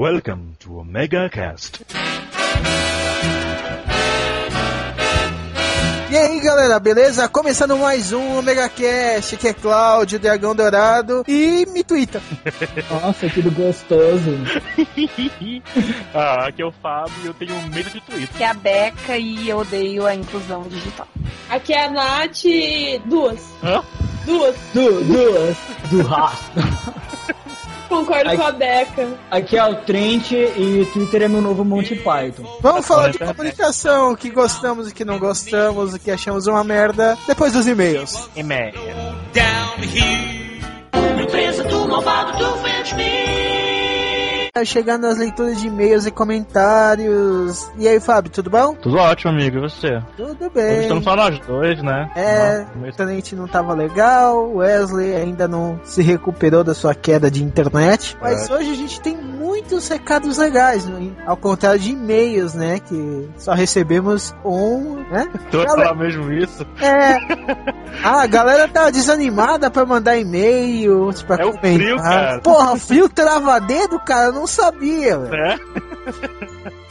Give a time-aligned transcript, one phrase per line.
[0.00, 1.84] Welcome to Omega Cast.
[6.10, 7.28] E aí galera, beleza?
[7.28, 12.22] Começando mais um Omega Cast, que é Cláudio, Dragão Dourado e me twitta.
[12.90, 14.30] Nossa, que gostoso.
[16.14, 18.30] ah, aqui é o Fábio e eu tenho medo de Twitter.
[18.34, 21.08] Aqui é a Beca e eu odeio a inclusão digital.
[21.50, 22.44] Aqui é a Nath,
[23.04, 23.42] duas.
[23.62, 23.84] Hã?
[24.24, 24.56] Duas.
[24.72, 25.58] Du, duas.
[25.90, 26.62] Do rastro.
[27.90, 29.08] Concordo Aqui- com a Beca.
[29.30, 32.44] Aqui é o Trent e Twitter é meu novo Monty Python.
[32.60, 33.36] Vamos falar de internet.
[33.36, 37.52] comunicação, o que gostamos e o que não gostamos, o que achamos uma merda, depois
[37.52, 38.30] dos e-mails.
[38.36, 38.72] E-mail.
[44.52, 47.70] Tá Chegando nas leituras de e-mails e comentários.
[47.78, 48.74] E aí, Fábio, tudo bom?
[48.74, 49.58] Tudo ótimo, amigo.
[49.58, 50.02] E você?
[50.16, 50.80] Tudo Hoje bem.
[50.82, 52.10] estamos só nós dois, né?
[52.16, 56.94] É, Nossa, o Tenente não tava legal, o Wesley ainda não se recuperou da sua
[56.96, 58.16] queda de internet.
[58.20, 58.54] Mas É.
[58.54, 61.12] hoje a gente tem muitos recados legais, né?
[61.26, 62.80] ao contrário de e-mails, né?
[62.80, 65.28] Que só recebemos um, né?
[65.50, 66.66] Tu vai Galera- falar mesmo isso?
[66.80, 67.18] É.
[68.04, 71.72] Ah, a galera tá desanimada pra mandar e-mail, pra É o comentar.
[71.74, 72.38] frio, cara.
[72.40, 75.34] Porra, frio trava dedo, cara, não sabia, velho.
[75.44, 75.58] É?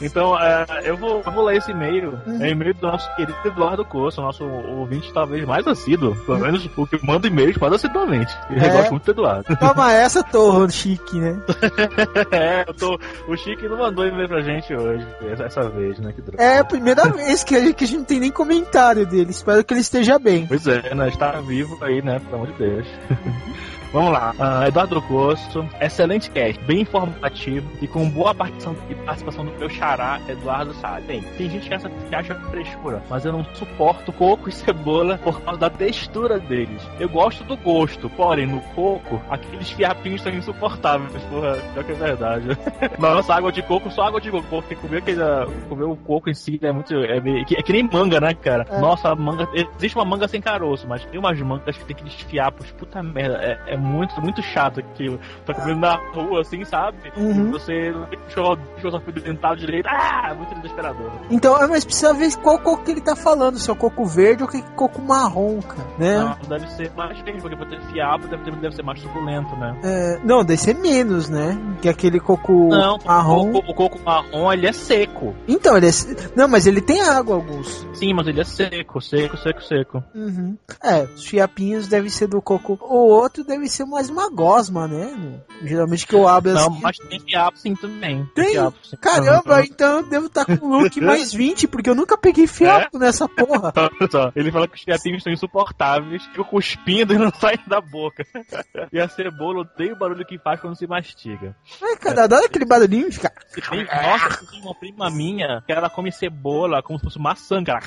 [0.00, 2.18] então, é, eu, vou, eu vou ler esse e-mail.
[2.26, 2.42] Uhum.
[2.42, 6.14] É o e-mail do nosso querido Eduardo Costa, nosso ouvinte talvez mais assíduo.
[6.24, 8.32] Pelo menos o que manda e-mails mais assiduamente.
[8.50, 8.68] Eu É?
[8.70, 9.56] gosto muito do Eduardo.
[9.58, 11.40] Toma essa, torro chique, né?
[12.30, 16.12] é, eu tô, o Chique não mandou e-mail pra gente hoje, essa, essa vez, né?
[16.12, 16.22] Que.
[16.40, 19.30] É a primeira vez que a, gente, que a gente não tem nem comentário dele.
[19.30, 20.46] Espero que ele esteja bem.
[20.46, 21.08] Pois é, né?
[21.08, 22.18] Está vivo aí, né?
[22.20, 22.86] Pelo amor de Deus.
[23.92, 24.32] Vamos lá.
[24.38, 30.20] Ah, Eduardo Costo, excelente cast, bem informativo e com boa participação, participação do meu xará,
[30.28, 31.04] Eduardo Salles.
[31.06, 35.18] Bem, tem gente que acha, que acha frescura, mas eu não suporto coco e cebola
[35.18, 36.80] por causa da textura deles.
[37.00, 41.22] Eu gosto do gosto, porém, no coco, aqueles fiapinhos são insuportáveis.
[41.24, 42.46] Porra, pior que é verdade.
[42.98, 45.20] Nossa, água de coco, só água de coco, porque comer, aquele,
[45.68, 46.94] comer o coco em si é muito.
[46.94, 48.64] É, meio- é que nem manga, né, cara?
[48.70, 48.78] É.
[48.80, 49.48] Nossa, manga.
[49.76, 53.36] Existe uma manga sem caroço, mas tem umas mangas que tem aqueles fiapos, puta merda.
[53.42, 55.18] É, é muito, muito chato aquilo.
[55.44, 56.98] Tá comendo na rua, assim, sabe?
[57.16, 57.50] Uhum.
[57.52, 58.56] Você não tem que chorar
[59.24, 59.86] dental direito.
[59.88, 61.10] Ah, é muito desesperador.
[61.30, 64.04] Então, ah, mas precisa ver qual coco que ele tá falando, se é o coco
[64.04, 66.18] verde ou que coco marrom, cara, né?
[66.18, 69.54] Não, deve ser mais verde, porque pra ter fiapo deve, ter- deve ser mais suculento,
[69.56, 69.76] né?
[69.82, 71.58] É, não, deve ser menos, né?
[71.80, 73.50] Que aquele coco Não, marrom.
[73.50, 75.34] O, coco- o coco marrom ele é seco.
[75.48, 75.90] Então, ele é...
[76.36, 77.86] Não, mas ele tem água, alguns.
[77.94, 80.04] Sim, mas ele é seco, seco, seco, seco.
[80.14, 80.56] Uhum.
[80.82, 82.78] É, os fiapinhos devem ser do coco.
[82.82, 85.40] O outro deve ser mais uma gosma, né?
[85.62, 86.80] Geralmente que eu abro Não, assim.
[86.82, 88.28] mas tem fiapo sim também.
[88.34, 88.50] Tem?
[88.52, 88.96] fiapo, sim.
[88.96, 92.98] Caramba, então eu devo estar com o look mais 20, porque eu nunca peguei fiapo
[92.98, 93.72] nessa porra.
[94.36, 98.24] Ele fala que os fiapinhos são insuportáveis, ficam cuspindo e não saem da boca.
[98.92, 101.54] E a cebola odeia o barulho que faz quando se mastiga.
[101.82, 103.30] Ai, cara, adoro aquele barulhinho de ficar.
[103.70, 107.80] Tem- nossa, tem uma prima minha que ela come cebola como se fosse maçã, cara.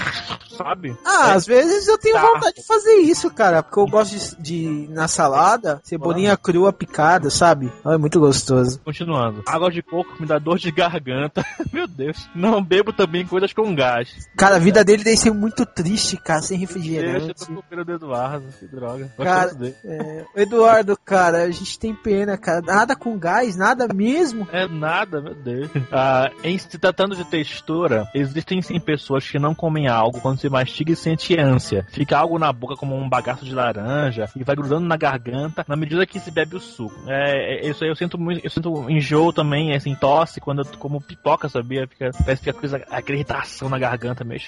[0.58, 0.96] Sabe?
[1.06, 1.34] Ah, É.
[1.34, 2.22] às vezes eu tenho Tá.
[2.22, 3.62] vontade de fazer isso, cara.
[3.64, 7.72] Porque eu gosto de, de na salada, cebolinha crua picada, sabe?
[7.86, 8.80] É muito gostoso.
[8.80, 9.44] Continuando.
[9.48, 11.46] Água de coco me dá dor de garganta.
[11.72, 12.30] Meu Deus.
[12.36, 14.30] Não bebo também coisas com gás.
[14.38, 17.34] Cara, a vida dele deve ser muito triste, cara, sem Deixa refrigerante.
[17.48, 18.46] eu tô do Eduardo.
[18.60, 19.12] Que droga.
[19.18, 19.52] Cara.
[19.84, 22.62] É, Eduardo, cara, a gente tem pena, cara.
[22.62, 24.48] Nada com gás, nada mesmo.
[24.52, 25.70] É nada, meu Deus.
[25.92, 30.50] Ah, em se tratando de textura, existem sim pessoas que não comem algo quando se
[30.50, 31.86] mastiga e sente ânsia.
[31.90, 35.76] Fica algo na boca como um bagaço de laranja e vai grudando na garganta na
[35.76, 36.96] medida que se bebe o suco.
[37.08, 40.66] É, é, isso aí eu sinto muito, eu sinto enjoo também, assim, tosse quando eu
[40.78, 41.88] como pipoca, sabia?
[41.88, 44.40] Fica, parece que fica coisa, aquela irritação na garganta meio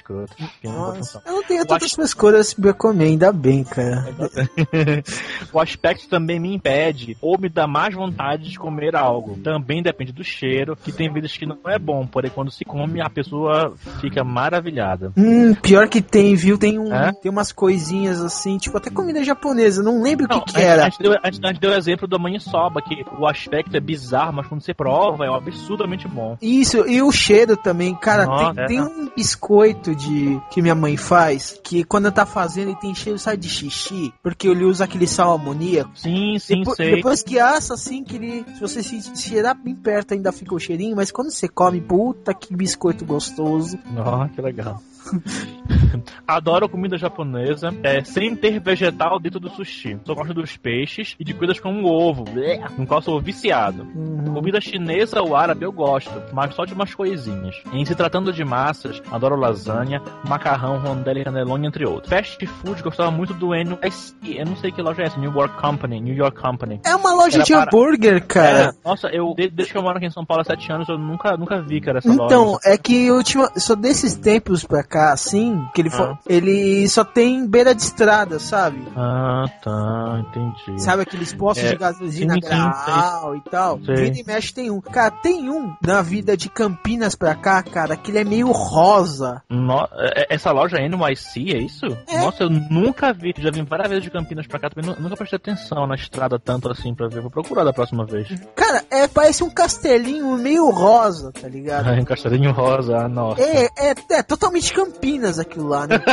[0.63, 4.05] não vou Nossa, eu não tenho tantas acho- frescuras pra comer, ainda bem, cara.
[5.53, 9.37] o aspecto também me impede ou me dá mais vontade de comer algo.
[9.43, 13.01] Também depende do cheiro, que tem vezes que não é bom, porém quando se come
[13.01, 15.11] a pessoa fica maravilhada.
[15.17, 16.57] Hum, pior que tem, viu?
[16.57, 17.11] Tem, um, É?
[17.13, 20.81] tem umas coisinhas assim, tipo até comida japonesa, não lembro o que, que a, era.
[20.85, 23.75] A gente, deu, a, gente, a gente deu o exemplo da maniçoba, que o aspecto
[23.75, 26.37] é bizarro, mas quando você prova é absurdamente bom.
[26.41, 28.67] Isso, e o cheiro também, cara, Nossa, tem, é.
[28.67, 33.19] tem um biscoito de que minha mãe faz, que quando tá fazendo ele tem cheiro,
[33.19, 35.91] sabe, de xixi, porque ele usa aquele sal amoníaco.
[35.95, 36.95] Sim, sim, Depois, sei.
[36.95, 38.45] depois que assa, assim, que ele.
[38.55, 42.33] Se você se cheirar bem perto, ainda fica o cheirinho, mas quando você come, puta
[42.33, 43.77] que biscoito gostoso.
[43.91, 44.81] Nossa, que legal.
[46.27, 49.97] Adoro comida japonesa, é, sem ter vegetal dentro do sushi.
[50.05, 53.83] Só gosto dos peixes e de coisas como ovo, blé, no qual sou viciado.
[53.95, 54.33] Uhum.
[54.33, 57.55] Comida chinesa ou árabe eu gosto, mas só de umas coisinhas.
[57.71, 62.09] Em se tratando de massas, adoro lasanha, macarrão, rondelli, canelone, entre outros.
[62.11, 65.59] Fast food, gostava muito do NYC, eu não sei que loja é essa, New York
[65.61, 66.79] Company, New York Company.
[66.85, 68.69] É uma loja Era de para- hambúrguer, cara.
[68.69, 70.89] É, nossa, eu de- desde que eu moro aqui em São Paulo há sete anos,
[70.89, 72.59] eu nunca, nunca vi, cara, essa Então, loja.
[72.65, 76.17] é que última, só desses tempos pra cá, assim, que ele, Ah.
[76.27, 78.87] ele só tem beira de estrada, sabe?
[78.95, 80.81] Ah, tá, entendi.
[80.81, 83.79] Sabe aqueles postos É, de gasolina sim, sim, grau e tal?
[83.85, 83.95] Sei.
[83.95, 84.81] Vira e mexe tem um.
[84.81, 89.41] Cara, tem um na vida de Campinas pra cá, cara, que ele é meio rosa.
[89.49, 91.85] No- é- essa loja NYC, é isso?
[92.07, 92.19] É.
[92.19, 93.33] Nossa, eu nunca vi.
[93.37, 96.39] Já vim várias vezes de Campinas pra cá, também nu- nunca prestei atenção na estrada
[96.39, 97.21] tanto assim pra ver.
[97.21, 98.27] Vou procurar da próxima vez.
[98.55, 101.87] Cara, é, parece um castelinho meio rosa, tá ligado?
[101.87, 103.41] Ai, um castelinho rosa, ah, nossa.
[103.41, 105.95] É, é, é totalmente Campinas aquilo lá, né?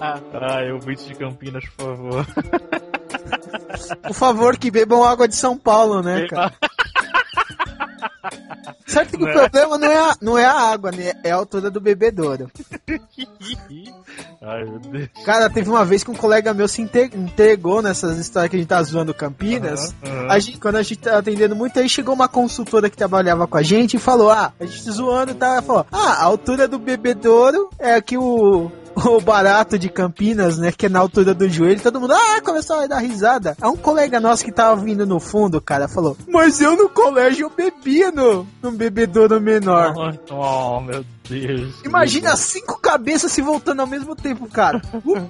[0.00, 2.26] Ah, eu de Campinas, por favor.
[4.02, 6.52] Por favor, que bebam água de São Paulo, né, cara?
[8.86, 9.32] Certo que o Né?
[9.32, 11.12] problema não é, a, não é a água, né?
[11.24, 12.50] É a altura do bebedouro.
[14.46, 15.08] Ai, meu Deus.
[15.24, 18.68] Cara, teve uma vez que um colega meu se entregou nessas histórias que a gente
[18.68, 19.92] tá zoando Campinas.
[20.04, 20.26] Aham.
[20.30, 23.56] A gente, quando a gente tá atendendo muito, aí chegou uma consultora que trabalhava com
[23.56, 25.54] a gente e falou: Ah, a gente zoando, tá?
[25.54, 28.70] Ela falou: Ah, a altura do bebedouro é aqui o.
[28.96, 30.72] O barato de Campinas, né?
[30.72, 33.54] Que é na altura do joelho, todo mundo, ah, começou a dar risada.
[33.60, 37.44] Aí um colega nosso que tava vindo no fundo, cara, falou: Mas eu no colégio
[37.44, 39.92] eu bebia no, no bebedouro menor.
[40.30, 41.74] Oh, meu Deus.
[41.84, 44.80] Imagina cinco cabeças se voltando ao mesmo tempo, cara.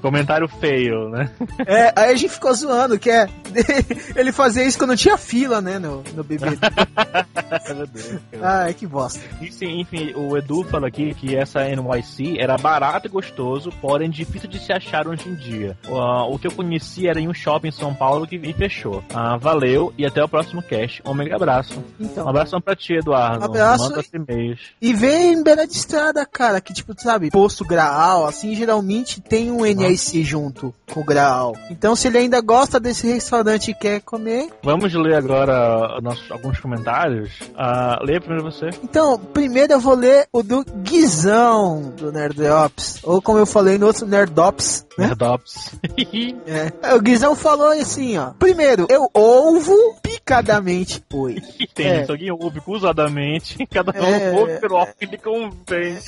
[0.00, 1.30] Comentário feio, né?
[1.66, 3.28] É, aí a gente ficou zoando, que é.
[4.16, 6.46] Ele fazia isso quando tinha fila, né, no, no bebê.
[7.74, 8.20] meu Deus.
[8.42, 9.20] Ai, que bosta.
[9.40, 14.48] Enfim, enfim, o Edu falou aqui que essa NYC era barato e gostoso, porém difícil
[14.48, 15.76] de se achar hoje em dia.
[15.88, 19.02] Ah, o que eu conheci era em um shopping em São Paulo que e fechou.
[19.12, 21.02] Ah, valeu e até o próximo cast.
[21.04, 21.82] Um mega abraço.
[22.00, 22.28] Um Então.
[22.28, 23.44] abração pra ti, Eduardo.
[23.44, 23.90] Abraço.
[23.90, 24.60] Manda e-mails.
[24.80, 29.50] E vem em beira de estrada, cara, que tipo, sabe, posto graal, assim, geralmente tem
[29.50, 31.54] um NIC junto com o graal.
[31.70, 34.48] Então, se ele ainda gosta desse restaurante e quer comer.
[34.62, 37.30] Vamos ler agora nossos, alguns comentários.
[37.56, 38.70] Ah, leia primeiro você.
[38.82, 43.00] Então, primeiro eu vou ler o do Guizão, do Nerdops.
[43.04, 44.84] Ou como eu falei no outro, Nerdops.
[44.98, 45.06] Né?
[45.06, 45.70] Nerdops.
[46.46, 46.94] É.
[46.94, 48.30] O Guizão falou assim, ó.
[48.38, 51.02] Primeiro, eu ouvo picadamente.
[51.12, 51.36] Oi.
[51.74, 52.06] Tem É.
[52.08, 53.56] alguém ouve cruzadamente.
[53.70, 54.30] Cada um É.
[54.32, 55.56] ouve pelo que lhe convém.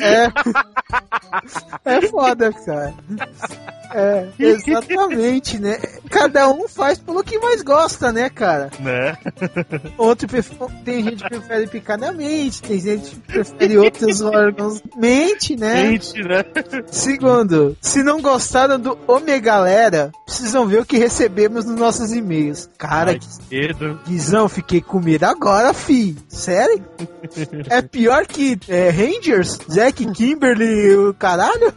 [0.00, 0.32] É.
[1.84, 2.94] É foda, cara.
[3.94, 5.78] É, exatamente, né?
[6.10, 8.70] Cada um faz pelo que mais gosta, né, cara?
[8.80, 9.16] Né?
[9.96, 10.28] Outro
[10.84, 15.92] tem gente que prefere picadamente, tem gente que prefere outros órgãos mente, né?
[15.92, 16.44] Gente, né?
[16.86, 22.68] Segundo, se não gostaram do Omegalera, precisam ver o que recebemos nos nossos e-mails.
[22.76, 24.00] Cara, Ai, que medo.
[24.06, 26.16] Guizão, fiquei com medo agora, fi.
[26.28, 26.84] Sério?
[27.70, 29.57] É pior que é, Rangers?
[29.70, 31.72] Zack Kimberly, o caralho?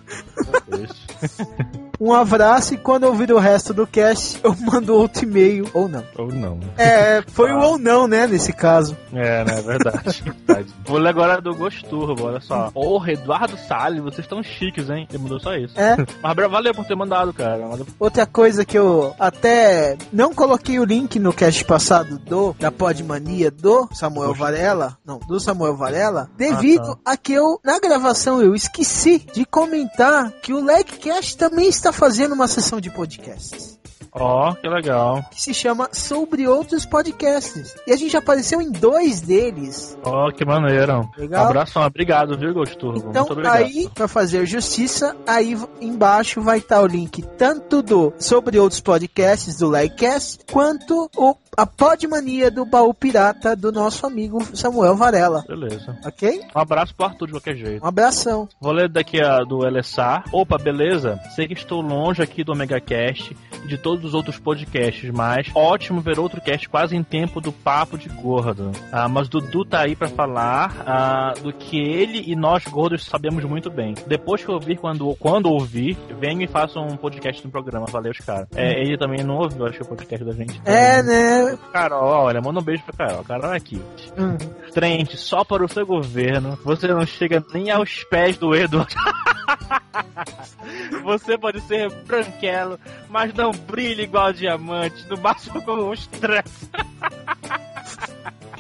[2.01, 5.69] Um abraço e quando eu ouvir o resto do cast, eu mando outro e-mail.
[5.71, 6.03] Ou não.
[6.18, 6.59] Ou não.
[6.75, 8.98] É, foi o ou não, né, nesse caso.
[9.13, 9.62] É, né?
[9.62, 10.24] Verdade.
[10.24, 10.74] verdade.
[10.83, 12.71] Vou ler agora do Gosturbo, olha só.
[12.71, 15.07] Porra, Eduardo Salles, vocês estão chiques, hein?
[15.12, 15.80] Ele mandou só isso.
[15.80, 15.95] É.
[16.24, 17.68] Mas valeu por ter mandado, cara.
[17.68, 17.86] Valeu.
[18.00, 23.51] Outra coisa que eu até não coloquei o link no cast passado do da Podmania
[23.51, 29.19] do Samuel Varela, não, do Samuel Varela, devido a que eu na gravação eu esqueci
[29.33, 33.80] de comentar que o Legcast também está fazendo uma sessão de podcasts.
[34.14, 35.24] Ó, que legal.
[35.32, 37.76] Que se chama Sobre Outros Podcasts.
[37.88, 39.98] E a gente já apareceu em dois deles.
[40.04, 41.10] Ó, que maneiro.
[41.18, 41.46] Legal.
[41.46, 42.98] Abração, obrigado, viu, Gosturbo?
[43.10, 43.56] Então, Muito obrigado.
[43.56, 49.58] aí, pra fazer justiça, aí embaixo vai estar o link tanto do sobre outros podcasts
[49.58, 55.43] do Livecast, quanto o, a Podmania do Baú Pirata do nosso amigo Samuel Varela.
[55.48, 55.98] Beleza.
[56.05, 56.41] Ok?
[56.55, 57.84] Um abraço pro Arthur de qualquer jeito.
[57.84, 58.48] Um abração.
[58.60, 60.24] Vou ler daqui a do LSA.
[60.31, 61.20] Opa, beleza?
[61.36, 66.01] Sei que estou longe aqui do OmegaCast e de todos os outros podcasts, mas ótimo
[66.01, 68.72] ver outro cast quase em tempo do Papo de Gordo.
[68.91, 73.43] Ah, mas Dudu tá aí pra falar ah, do que ele e nós gordos sabemos
[73.43, 73.93] muito bem.
[74.08, 77.86] Depois que eu ouvir, quando, quando ouvir, venho e faça um podcast no programa.
[77.88, 78.48] Valeu, cara.
[78.55, 80.62] É, ele também não ouviu, acho que o podcast da gente.
[80.65, 81.40] É, né?
[81.71, 83.24] Carol, olha, manda um beijo pra Carol.
[83.24, 83.81] Carol é aqui.
[84.17, 84.38] Hum.
[84.74, 88.93] Trente, só para o seu governo, você não chega nem aos pés do Edward.
[91.03, 92.79] você pode ser branquelo,
[93.10, 96.69] mas não brilha igual diamante, no máximo como um estresse.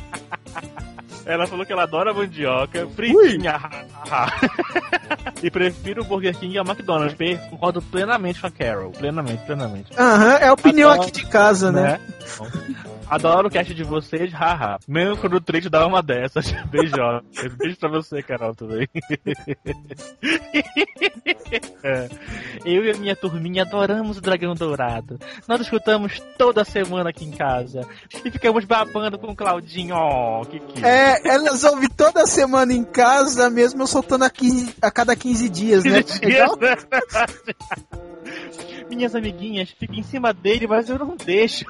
[1.25, 5.33] Ela falou que ela adora mandioca, fritinha, ha, ha, ha.
[5.41, 7.15] e prefiro o Burger King ao McDonald's.
[7.49, 8.91] Concordo plenamente com a Carol.
[8.91, 9.91] Plenamente, plenamente.
[9.97, 11.81] Aham, é a opinião Adoro, aqui de casa, né?
[11.81, 11.99] Né?
[13.11, 14.79] Adoro o cast de vocês, haha.
[14.87, 16.49] Mesmo quando o Trade dá uma dessas.
[16.71, 16.95] Beijo.
[17.57, 18.87] Beijo pra você, Carol, também.
[21.83, 22.07] É.
[22.63, 25.19] Eu e a minha turminha adoramos o Dragão Dourado.
[25.47, 27.85] Nós escutamos toda semana aqui em casa.
[28.23, 29.95] E ficamos babando com o Claudinho.
[29.97, 30.85] Oh, que que.
[30.85, 35.49] É, elas ouvem toda semana em casa, mesmo eu soltando a, 15 a cada 15
[35.49, 36.01] dias, né?
[36.03, 36.77] 15 dias, né?
[38.89, 41.65] Minhas amiguinhas ficam em cima dele, mas eu não deixo.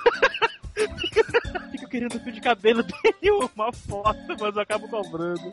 [1.91, 5.51] Querendo o fio de cabelo dele uma foto, mas eu acabo cobrando.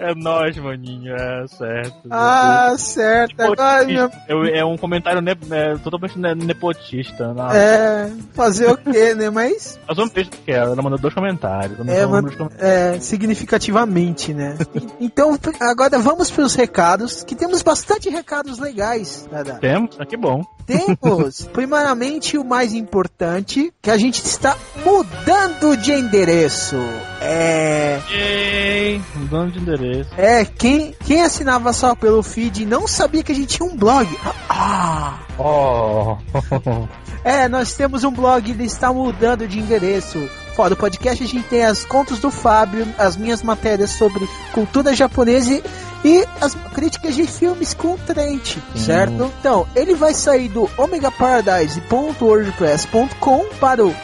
[0.00, 2.08] É nóis, maninho, é certo.
[2.10, 3.40] Ah, certo.
[3.40, 4.10] Agora, minha...
[4.28, 7.32] É, é um comentário ne- é, totalmente ne- nepotista.
[7.32, 7.50] Não.
[7.52, 9.30] É, fazer o quê, né?
[9.30, 10.56] Mas Mas vamos ver o que é.
[10.56, 11.78] Ela mandou dois comentários.
[11.88, 12.66] É, man- nos comentários.
[12.68, 14.56] é, significativamente, né?
[15.00, 19.54] Então, agora vamos para os recados, que temos bastante recados legais, Dada.
[19.54, 19.96] Temos?
[19.98, 20.42] Ah, que bom.
[20.68, 26.76] Temos, primeiramente, o mais importante, que a gente está mudando de endereço.
[27.20, 28.00] É.
[28.10, 30.10] Ei, mudando de endereço.
[30.16, 34.08] É, quem, quem assinava só pelo feed não sabia que a gente tinha um blog.
[34.48, 35.18] Ah!
[35.38, 36.16] Oh.
[37.24, 40.28] É, nós temos um blog, ele está mudando de endereço.
[40.54, 44.94] Fora do podcast, a gente tem as contos do Fábio, as minhas matérias sobre cultura
[44.94, 45.62] japonesa
[46.04, 49.30] e as críticas de filmes com o Trent, certo?
[49.38, 53.94] Então, ele vai sair do omegaparadise.wordpress.com para o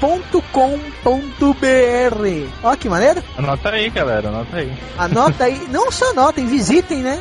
[0.00, 2.50] omegastation.geeklife.com.br.
[2.62, 3.22] Ó que maneiro!
[3.36, 4.72] Anota aí, galera, anota aí.
[4.98, 7.20] Anota aí, não só anotem, visitem, né?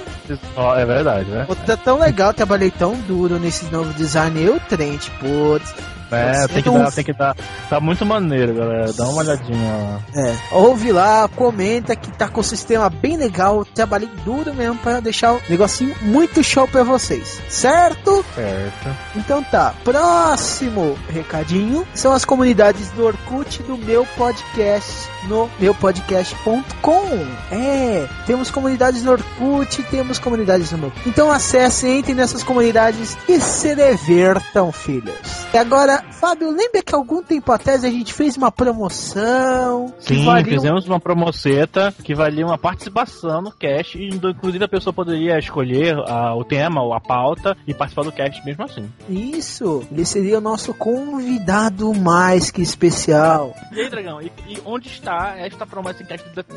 [0.78, 1.46] É verdade, né?
[1.48, 4.42] Pô, tá tão legal, trabalhei tão duro nesse novo design.
[4.42, 5.74] Eu, Trent, putz.
[6.16, 7.36] É, tem que não- dar, tem que dar.
[7.70, 8.94] Tá muito maneiro, galera.
[8.94, 10.00] Dá uma olhadinha lá.
[10.16, 13.66] É, ouve lá, comenta que tá com o sistema bem legal.
[13.66, 18.24] Trabalhei duro mesmo pra deixar o negocinho muito show pra vocês, certo?
[18.36, 18.96] Certo.
[19.16, 27.26] Então tá, próximo recadinho são as comunidades do Orkut do meu podcast no meupodcast.com.
[27.52, 30.94] É, temos comunidades no Orkut, temos comunidades no meu.
[31.06, 35.16] Então acessem, entrem nessas comunidades e se divertam, filhos.
[35.54, 40.54] E agora, Fábio, lembra que algum tempo atrás a gente fez uma promoção Sim, valia
[40.54, 45.96] fizemos uma promoceta que valia uma participação no cast e inclusive a pessoa poderia escolher
[45.98, 48.90] o tema ou a pauta e participar do cast mesmo assim.
[49.10, 53.54] Isso, ele seria o nosso convidado mais que especial.
[53.72, 56.06] E aí, Dragão, e, e onde está esta promoção,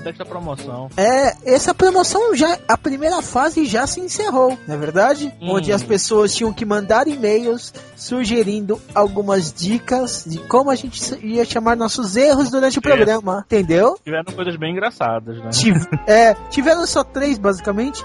[0.02, 0.90] desta promoção?
[0.96, 5.32] É, essa promoção já, a primeira fase já se encerrou, não é verdade?
[5.40, 5.50] Hum.
[5.50, 8.80] Onde as pessoas tinham que mandar e-mails sugerindo
[9.28, 12.82] algumas dicas de como a gente ia chamar nossos erros durante o É.
[12.82, 13.98] programa, entendeu?
[14.02, 15.50] Tiveram coisas bem engraçadas, né?
[15.50, 18.02] Tive- é, tiveram só três, basicamente.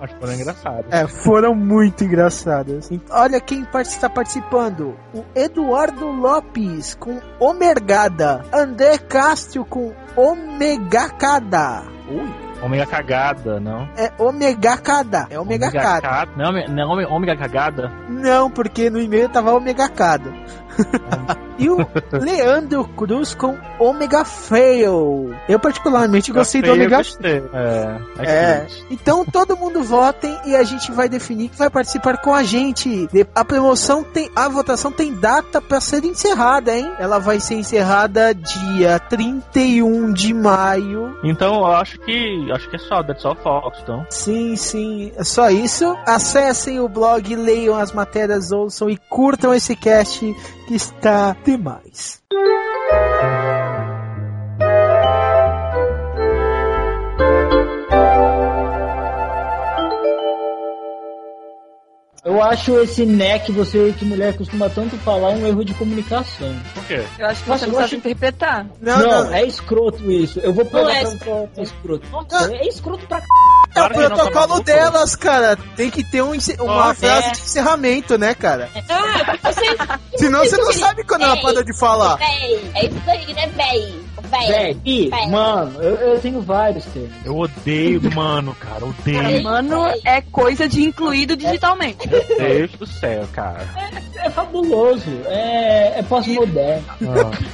[0.00, 0.84] Mas foram engraçadas.
[0.92, 2.88] É, foram muito engraçadas.
[3.10, 11.82] Olha quem está participando: o Eduardo Lopes com Omergada, André Castro com Omegacada.
[12.10, 12.30] Ui,
[12.62, 13.88] ômega cagada, não?
[13.96, 16.00] É Omegacada, é Omegacada.
[16.00, 17.92] Ca- Não, ômega- não, ômega- ômega cagada?
[18.08, 20.32] Não, porque no e-mail tava Omegacada.
[21.58, 21.78] e o
[22.12, 25.34] Leandro Cruz com Omega Fail.
[25.48, 27.42] Eu particularmente gostei do Omega gostei.
[27.52, 28.22] É, É.
[28.64, 28.86] excelente.
[28.90, 33.08] Então todo mundo votem e a gente vai definir que vai participar com a gente.
[33.34, 34.30] A promoção tem.
[34.34, 36.90] A votação tem data para ser encerrada, hein?
[36.98, 41.16] Ela vai ser encerrada dia 31 de maio.
[41.24, 44.06] Então, eu acho que acho que é só, that's all Fox, então.
[44.10, 45.84] Sim, sim, é só isso.
[46.06, 50.34] Acessem o blog, leiam as matérias, ouçam e curtam esse cast
[50.74, 52.22] está demais.
[62.24, 66.54] Eu acho esse né que você, que mulher costuma tanto falar, um erro de comunicação.
[66.74, 67.02] Por quê?
[67.18, 68.66] Eu acho que Nossa, você não sabe acho- interpretar.
[68.80, 70.38] Não, Não, não, é escroto isso.
[70.40, 72.06] Eu vou Não pegar é pra pra- é escroto.
[72.10, 73.26] Nossa, é escroto pra c...
[73.74, 75.56] é o tá protocolo delas, cara.
[75.76, 77.30] Tem que ter um, uma Ó, frase é.
[77.32, 78.68] de encerramento, né, cara?
[78.90, 80.18] Ah, você.
[80.18, 82.16] Senão você não sabe quando ela para de falar.
[82.16, 84.07] Véi, é isso aí, né, véi?
[84.30, 84.46] Véi.
[84.48, 85.26] Véi, ih, Véi.
[85.28, 87.10] mano, eu, eu tenho vários termos.
[87.24, 89.42] Eu odeio, mano, cara, odeio.
[89.42, 92.06] Mano, é coisa de incluído digitalmente.
[92.08, 93.66] Deus do céu, cara.
[94.16, 96.84] É fabuloso, é, é pós-moderno.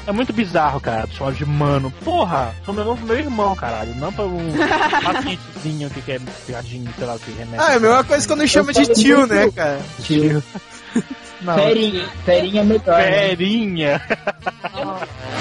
[0.07, 1.91] É muito bizarro, cara, chamar de mano.
[2.05, 3.95] Porra, sou meu novo meu irmão, caralho.
[3.97, 4.53] Não pra um
[5.05, 7.61] pacientezinho que quer piadinho, sei lá o que, remédio.
[7.61, 9.35] Ah, é a mesma coisa quando chama de tio, muito.
[9.35, 9.81] né, cara?
[10.03, 10.43] Tio.
[11.43, 12.99] Não, Ferinha, ferinha é melhor.
[12.99, 14.01] né?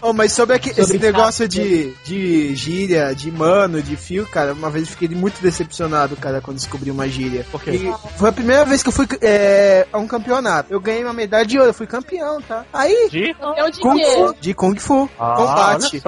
[0.00, 4.52] Oh, mas sobre, aqui, Sobre esse negócio de, de gíria, de mano, de fio, cara,
[4.52, 7.44] uma vez eu fiquei muito decepcionado, cara, quando descobri uma gíria.
[7.50, 7.72] Por quê?
[7.72, 10.72] E foi a primeira vez que eu fui é, a um campeonato.
[10.72, 12.64] Eu ganhei uma medalha de ouro, eu fui campeão, tá?
[12.72, 13.34] Aí, De?
[13.72, 13.98] De Kung?
[13.98, 16.02] Fu, de Kung Fu, Ah, combate.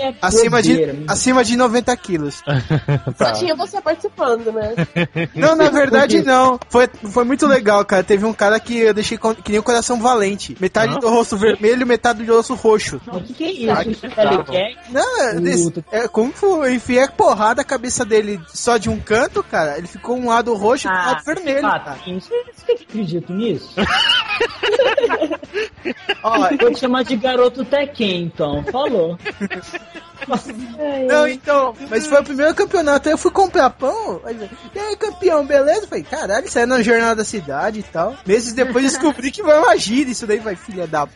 [0.00, 2.42] é Acima de, acima de 90 quilos.
[3.18, 4.74] Só tinha você participando, né?
[5.34, 6.58] Não, na verdade não.
[6.68, 8.02] Foi, foi muito legal, cara.
[8.02, 10.56] Teve um cara que eu deixei que nem o coração valente.
[10.60, 10.98] Metade Hã?
[10.98, 13.00] do rosto vermelho, metade do rosto roxo.
[13.16, 13.90] O que, que é Ah, isso?
[13.90, 14.74] Isso é?
[14.90, 15.84] Não, é, desse- Puta.
[15.90, 16.64] é Fu.
[16.64, 19.78] Eu enfiei a porrada a cabeça dele só de um canto, cara.
[19.78, 21.80] Ele ficou um lado roxo e um Ah, lado vermelho, cara.
[21.80, 23.74] Patinho, Você acredita nisso?
[26.22, 28.62] Ó, Vou te chamar de garoto Tekken, então.
[28.70, 29.18] Falou.
[31.08, 33.08] Não, então, mas foi o primeiro campeonato.
[33.08, 34.20] Aí eu fui comprar pão.
[34.24, 35.86] aí, E aí, campeão, beleza?
[35.86, 38.14] Falei, caralho, isso aí é na jornada da cidade e tal.
[38.26, 40.10] Meses depois descobri que vai uma gíria.
[40.12, 41.12] Isso daí vai, filha da p.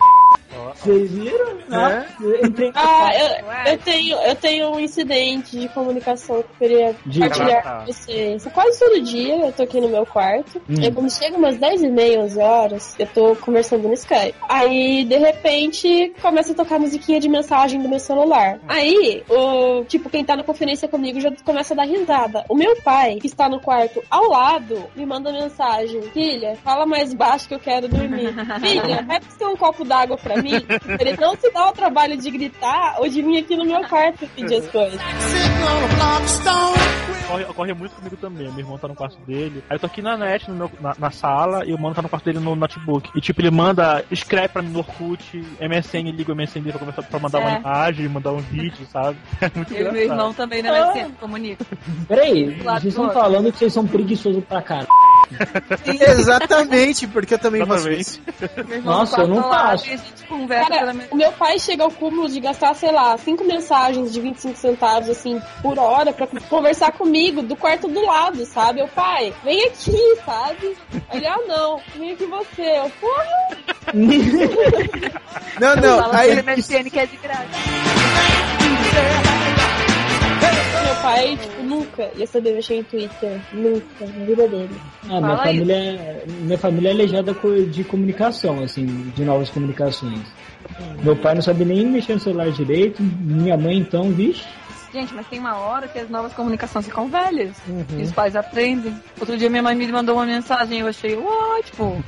[0.76, 1.58] Vocês viram?
[1.70, 6.68] Ah, eu em Ah, eu, eu, tenho, eu tenho um incidente de comunicação que eu
[6.68, 7.28] queria Diga.
[7.28, 8.48] compartilhar com vocês.
[8.52, 10.60] Quase todo dia eu tô aqui no meu quarto.
[10.68, 10.74] Hum.
[10.82, 14.34] Aí quando chega umas 10 e meia, 11 horas, eu tô conversando no Skype.
[14.48, 18.58] Aí, de repente, começa a tocar musiquinha de mensagem do meu celular.
[18.68, 22.44] Aí, o, tipo, quem tá na conferência comigo já começa a dar risada.
[22.48, 26.02] O meu pai, que está no quarto ao lado, me manda mensagem.
[26.12, 28.32] Filha, fala mais baixo que eu quero dormir.
[28.60, 30.61] Filha, vai buscar um copo d'água pra mim?
[31.00, 34.26] Ele não se dá o trabalho de gritar ou de vir aqui no meu quarto
[34.34, 35.00] pedir as coisas.
[37.24, 38.48] Ocorre, ocorre muito comigo também.
[38.50, 39.62] Meu irmão tá no quarto dele.
[39.70, 42.02] Aí eu tô aqui na net, no meu- na, na sala, e o mano tá
[42.02, 43.10] no quarto dele no notebook.
[43.14, 46.80] E tipo, ele manda, escreve pra mim no Orkut, MSN, liga o MSN dele pra,
[46.80, 47.58] começar, pra mandar uma É.
[47.60, 49.16] imagem, mandar um vídeo, sabe?
[49.40, 51.64] É muito Eu e meu irmão também na MSN comunica.
[52.08, 54.88] Peraí, vocês estão falando que vocês são preguiçosos pra caralho.
[55.86, 58.20] Exatamente, porque eu também faço isso.
[58.26, 58.68] Exatamente.
[58.68, 59.86] Meu irmão Nossa, no eu não faço.
[59.86, 63.16] E a gente conversa Cara, o meu pai chega ao cúmulo de gastar, sei lá,
[63.18, 68.44] cinco mensagens de 25 centavos, assim, por hora pra conversar comigo do quarto do lado,
[68.46, 68.80] sabe?
[68.80, 70.76] Eu, pai, vem aqui, sabe?
[71.12, 72.78] Ele, ah, não, vem aqui você.
[72.78, 73.24] Eu, porra,
[75.60, 76.42] Não, não, aí.
[76.62, 77.46] que é de graça.
[80.92, 83.40] meu pai, tipo, nunca ia saber mexer em Twitter.
[83.52, 84.70] Nunca, na vida dele.
[85.04, 87.36] Ah, minha Fala família, é- minha família é aleijada
[87.70, 90.20] de comunicação, assim, de novas comunicações.
[91.02, 94.44] Meu pai não sabe nem mexer no celular direito, minha mãe então, vixe.
[94.92, 97.56] Gente, mas tem uma hora que as novas comunicações ficam velhas.
[97.66, 97.86] Uhum.
[97.98, 98.94] E os pais aprendem.
[99.18, 102.04] Outro dia minha mãe me mandou uma mensagem e eu achei, uau, tipo.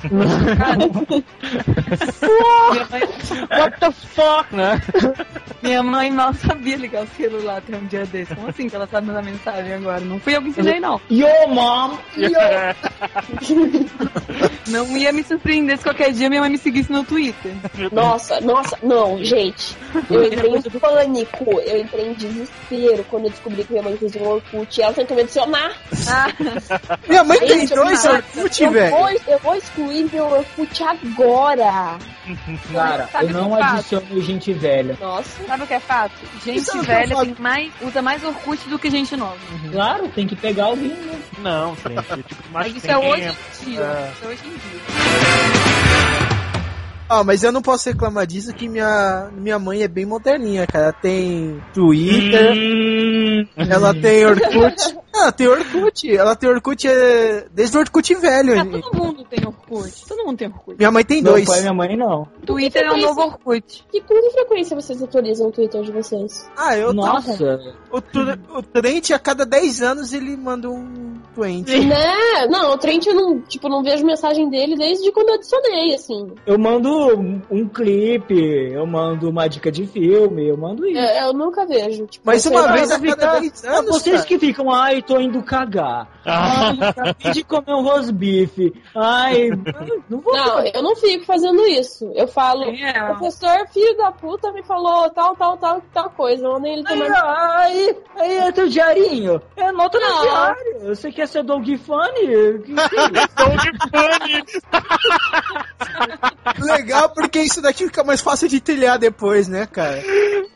[0.58, 0.92] cara, minha
[2.90, 3.02] mãe,
[3.58, 4.78] What the fuck, né?
[5.62, 8.34] minha mãe mal sabia ligar o celular até um dia desse.
[8.34, 10.00] Como assim que ela sabe mandar mensagem agora?
[10.00, 11.00] Não fui eu que ensinei, não.
[11.10, 11.96] Yo, mom!
[12.18, 12.34] Yo!
[14.66, 17.52] Não ia me surpreender se qualquer dia minha mãe me seguisse no Twitter.
[17.92, 19.76] Nossa, nossa, não, gente.
[20.10, 22.73] Eu entrei em pânico, eu entrei em desespero
[23.10, 25.72] quando eu descobri que minha mãe fez um Orkut e ela tentou me adicionar.
[26.08, 26.26] Ah,
[27.08, 28.90] Minha mãe tem Gente, dois eu- Orkut, velho.
[28.96, 31.98] vou, eu vou excluir meu Orkut agora.
[32.72, 33.74] Cara, eu não faz?
[33.80, 34.96] adiciono gente velha.
[35.00, 35.44] Nossa.
[35.46, 36.12] sabe o que é fato?
[36.44, 39.36] Gente é velha tem mais, usa mais Orkut do que gente nova.
[39.70, 41.20] Claro, tem que pegar alguém, né?
[41.38, 42.22] Não, gente.
[42.24, 43.80] Tipo, mais Mas isso é hoje em dia.
[43.80, 44.10] É.
[44.14, 45.93] Isso é hoje em dia.
[47.08, 50.84] Ah, mas eu não posso reclamar disso que minha, minha mãe é bem moderninha, cara.
[50.84, 54.96] Ela tem Twitter, Hum, ela tem Orkut.
[55.14, 56.16] Ela tem Orkut.
[56.16, 58.60] Ela tem Orkut é, desde o Orkut velho.
[58.60, 60.06] Ah, todo mundo tem Orkut.
[60.08, 60.76] Todo mundo tem Orkut.
[60.76, 61.46] Minha mãe tem Meu dois.
[61.46, 62.26] pai e minha mãe não.
[62.44, 63.84] Twitter é um novo Orkut.
[63.92, 66.48] E com que frequência vocês atualizam o Twitter de vocês?
[66.56, 67.60] Ah, eu Nossa,
[67.92, 71.78] O, Tr- o Trent, a cada 10 anos, ele manda um tweet.
[71.84, 72.46] Né?
[72.50, 76.32] Não, o Trent eu não, tipo, não vejo mensagem dele desde quando eu adicionei, assim.
[76.46, 76.90] eu mando
[77.50, 78.34] um, clipe,
[78.72, 80.98] eu mando uma dica de filme, eu mando isso.
[80.98, 82.06] É, eu nunca vejo.
[82.06, 84.26] Tipo, Mas uma vez a cada 10 Ah, anos, vocês cara.
[84.28, 86.08] que ficam, ai, tô indo cagar.
[86.24, 88.72] Ai, acabei de comer um rosbife.
[88.96, 89.48] Ai,
[90.08, 90.34] não vou.
[90.34, 92.10] Não, eu não fico fazendo isso.
[92.14, 92.92] Eu falo, é?
[93.14, 96.46] professor, filho da puta, me falou tal, tal, tal, tal coisa.
[96.46, 97.56] Eu mandei ele Aí, tomar.
[97.60, 99.40] aí, aí é teu diarinho.
[99.56, 100.80] É nota no diário.
[100.94, 102.64] Você quer ser Doug Funny?
[106.58, 110.02] Legal, porque isso daqui fica mais fácil de trilhar depois, né, cara?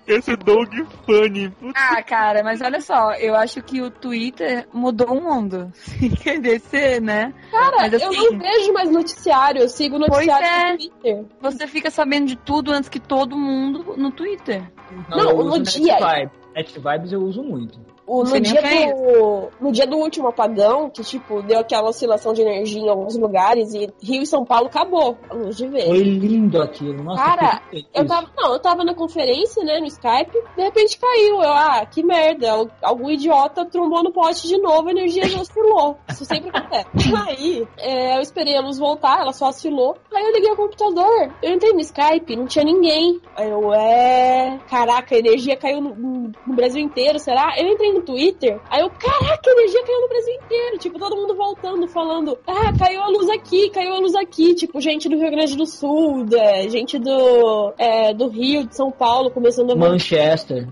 [0.06, 0.70] Esse Doug
[1.04, 1.50] Funny.
[1.50, 4.37] Putz, Ah, cara, mas olha só, eu acho que o Twitter
[4.72, 5.70] mudou o mundo.
[5.74, 7.32] Se quer descer, né?
[7.50, 10.72] Cara, Mas eu assim- não vejo mais noticiário, eu sigo noticiário é.
[10.72, 11.24] no Twitter.
[11.40, 14.62] Você fica sabendo de tudo antes que todo mundo no Twitter.
[15.08, 16.30] Não, eu no uso dia- NetVibes.
[16.54, 17.78] NetVibes eu uso muito.
[18.08, 18.60] O, no, dia
[18.94, 23.16] do, no dia do último apagão, que tipo, deu aquela oscilação de energia em alguns
[23.16, 25.84] lugares e Rio e São Paulo acabou a luz de vez.
[25.86, 27.02] Foi lindo aquilo.
[27.02, 27.62] Nossa, Cara,
[27.94, 31.42] Eu tava, não, eu tava na conferência, né, no Skype, de repente caiu.
[31.42, 35.40] Eu, ah, que merda, al- algum idiota trombou no poste de novo, a energia já
[35.40, 35.96] oscilou.
[36.08, 36.88] Isso sempre acontece.
[37.28, 39.96] Aí, é, eu esperei a luz voltar, ela só oscilou.
[40.14, 43.20] Aí eu liguei o computador, eu entrei no Skype, não tinha ninguém.
[43.36, 44.58] Aí eu, é.
[44.68, 47.54] Caraca, a energia caiu no, no- no Brasil inteiro, será?
[47.58, 50.78] Eu entrei no Twitter, aí eu, caraca, a energia caiu no Brasil inteiro.
[50.78, 54.54] Tipo, todo mundo voltando, falando, ah, caiu a luz aqui, caiu a luz aqui.
[54.54, 58.90] Tipo, gente do Rio Grande do Sul, da- gente do, é, do Rio, de São
[58.90, 59.76] Paulo, começando a.
[59.76, 60.68] Manchester.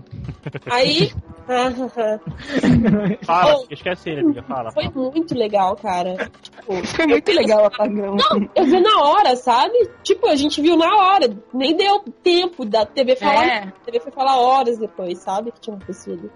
[0.69, 1.11] Aí.
[3.23, 3.65] Fala, Oh.
[3.71, 4.43] esquece ele, amiga.
[4.43, 4.71] Fala.
[4.71, 5.11] Foi fala.
[5.11, 6.29] muito legal, cara.
[6.41, 8.15] Tipo, Foi muito legal o apagão.
[8.15, 9.73] Não, eu vi na hora, sabe?
[10.03, 11.29] Tipo, a gente viu na hora.
[11.53, 13.45] Nem deu tempo da TV falar.
[13.47, 13.57] É.
[13.63, 15.51] A TV foi falar horas depois, sabe?
[15.53, 16.29] Que tinha acontecido.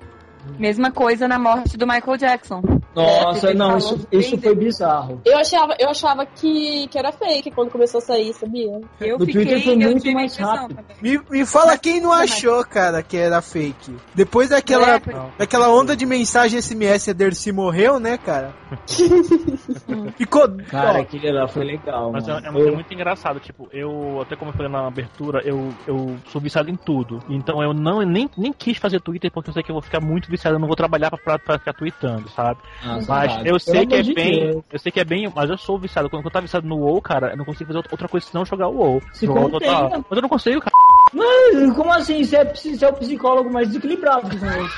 [0.60, 2.62] Mesma coisa na morte do Michael Jackson.
[2.94, 5.22] Nossa, É, não, isso, isso foi bizarro.
[5.26, 8.80] Eu achava, eu achava que, que era fake quando começou a sair, sabia?
[9.00, 10.76] Eu No fiquei, Twitter foi muito mais rápido.
[10.76, 10.96] também.
[11.02, 13.96] Me, me fala quem não achou, cara, que era fake.
[14.14, 15.02] Depois daquela, É,
[15.38, 18.54] daquela onda de mensagem SMS, a Dercy morreu, né, cara?
[20.18, 20.48] Ficou.
[20.70, 22.12] Cara, ó, aquele lá foi legal.
[22.12, 22.48] Mas é, mano.
[22.48, 26.18] é muito- é muito engraçado, tipo, eu, até como eu falei na abertura, eu, eu
[26.32, 27.20] sou viciado em tudo.
[27.30, 30.02] Então eu não nem, nem quis fazer Twitter porque eu sei que eu vou ficar
[30.02, 32.60] muito viciado, eu não vou trabalhar pra, pra, pra ficar tweetando, sabe?
[32.84, 34.40] Nossa, Mas cara, eu sei que é de bem.
[34.40, 34.64] Deus.
[34.72, 35.32] Eu sei que é bem.
[35.34, 36.10] Mas eu sou viciado.
[36.10, 38.68] Quando eu tava viciado no WoW, cara, eu não consigo fazer outra coisa senão jogar
[38.68, 39.02] o WoW.
[39.14, 39.90] Se jogar total.
[40.10, 40.76] Mas eu não consigo, cara.
[41.14, 42.24] Mas como assim?
[42.24, 44.74] Você é, você é o psicólogo mais desequilibrado que conheço.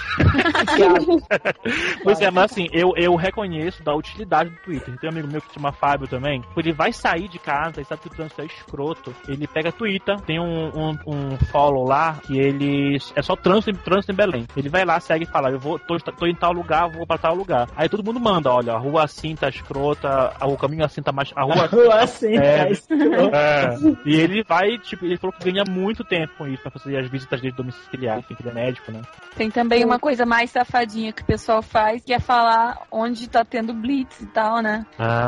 [2.03, 4.97] Pois é, mas assim, eu, eu reconheço da utilidade do Twitter.
[4.99, 6.41] Tem um amigo meu que se chama Fábio também.
[6.57, 9.13] Ele vai sair de casa e sabe que o trânsito é escroto.
[9.27, 12.97] Ele pega Twitter, tem um, um, um follow lá que ele.
[13.15, 14.47] É só trânsito, trânsito em Belém.
[14.55, 17.17] Ele vai lá, segue e fala: Eu vou, tô, tô em tal lugar, vou pra
[17.17, 17.67] tal lugar.
[17.75, 21.31] Aí todo mundo manda: Olha, a rua assim tá escrota, o caminho assim tá mais.
[21.35, 21.69] A rua
[22.01, 22.57] assim, É.
[22.57, 23.35] cara, escroto.
[23.35, 23.75] É.
[24.05, 27.09] E ele vai, tipo, ele falou que ganha muito tempo com isso pra fazer as
[27.09, 29.01] visitas dele domiciliares, enfim, que ele é médico, né?
[29.35, 33.43] Tem também uma coisa mais safadinha que o pessoal faz, que é falar onde tá
[33.43, 34.85] tendo blitz e tal, né?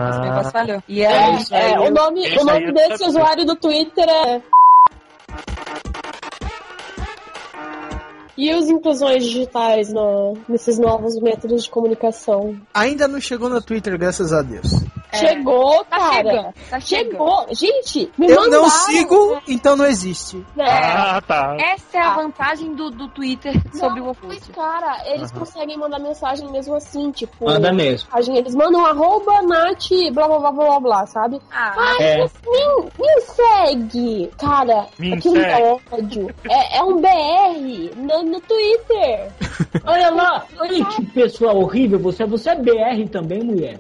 [0.10, 0.84] Esse negócio falhou.
[0.88, 4.08] E É, aí, isso aí, é, o nome, isso o nome desse usuário do Twitter
[4.08, 4.42] é.
[8.38, 12.60] E as inclusões digitais no- nesses novos métodos de comunicação?
[12.74, 14.84] Ainda não chegou no Twitter, graças a Deus.
[15.16, 15.28] É.
[15.28, 16.14] Chegou, tá cara.
[16.14, 17.12] chegando, tá chegando.
[17.12, 17.46] Chegou.
[17.52, 20.38] Gente, me Eu não mandaram- sigo, então não existe.
[20.56, 20.66] Né?
[20.68, 21.56] Ah, tá.
[21.60, 22.16] Essa é a Ah.
[22.16, 24.28] vantagem do, do Twitter sobre o Não, Orkut.
[24.28, 25.40] mas, cara, eles Aham.
[25.40, 27.46] conseguem mandar mensagem mesmo assim, tipo.
[27.46, 28.08] Manda mesmo.
[28.10, 31.40] mensagem, Eles mandam arroba Nath, blá blá blá blá blá, sabe?
[31.52, 32.18] Ah, Ai, É.
[32.18, 34.32] me, me segue!
[34.38, 35.52] Cara, Me aquilo segue.
[35.62, 36.36] é ódio.
[36.50, 39.32] É, é um BR no, no Twitter.
[39.86, 42.26] Olha lá, olha que pessoa horrível você é.
[42.28, 43.78] Você é BR também, mulher.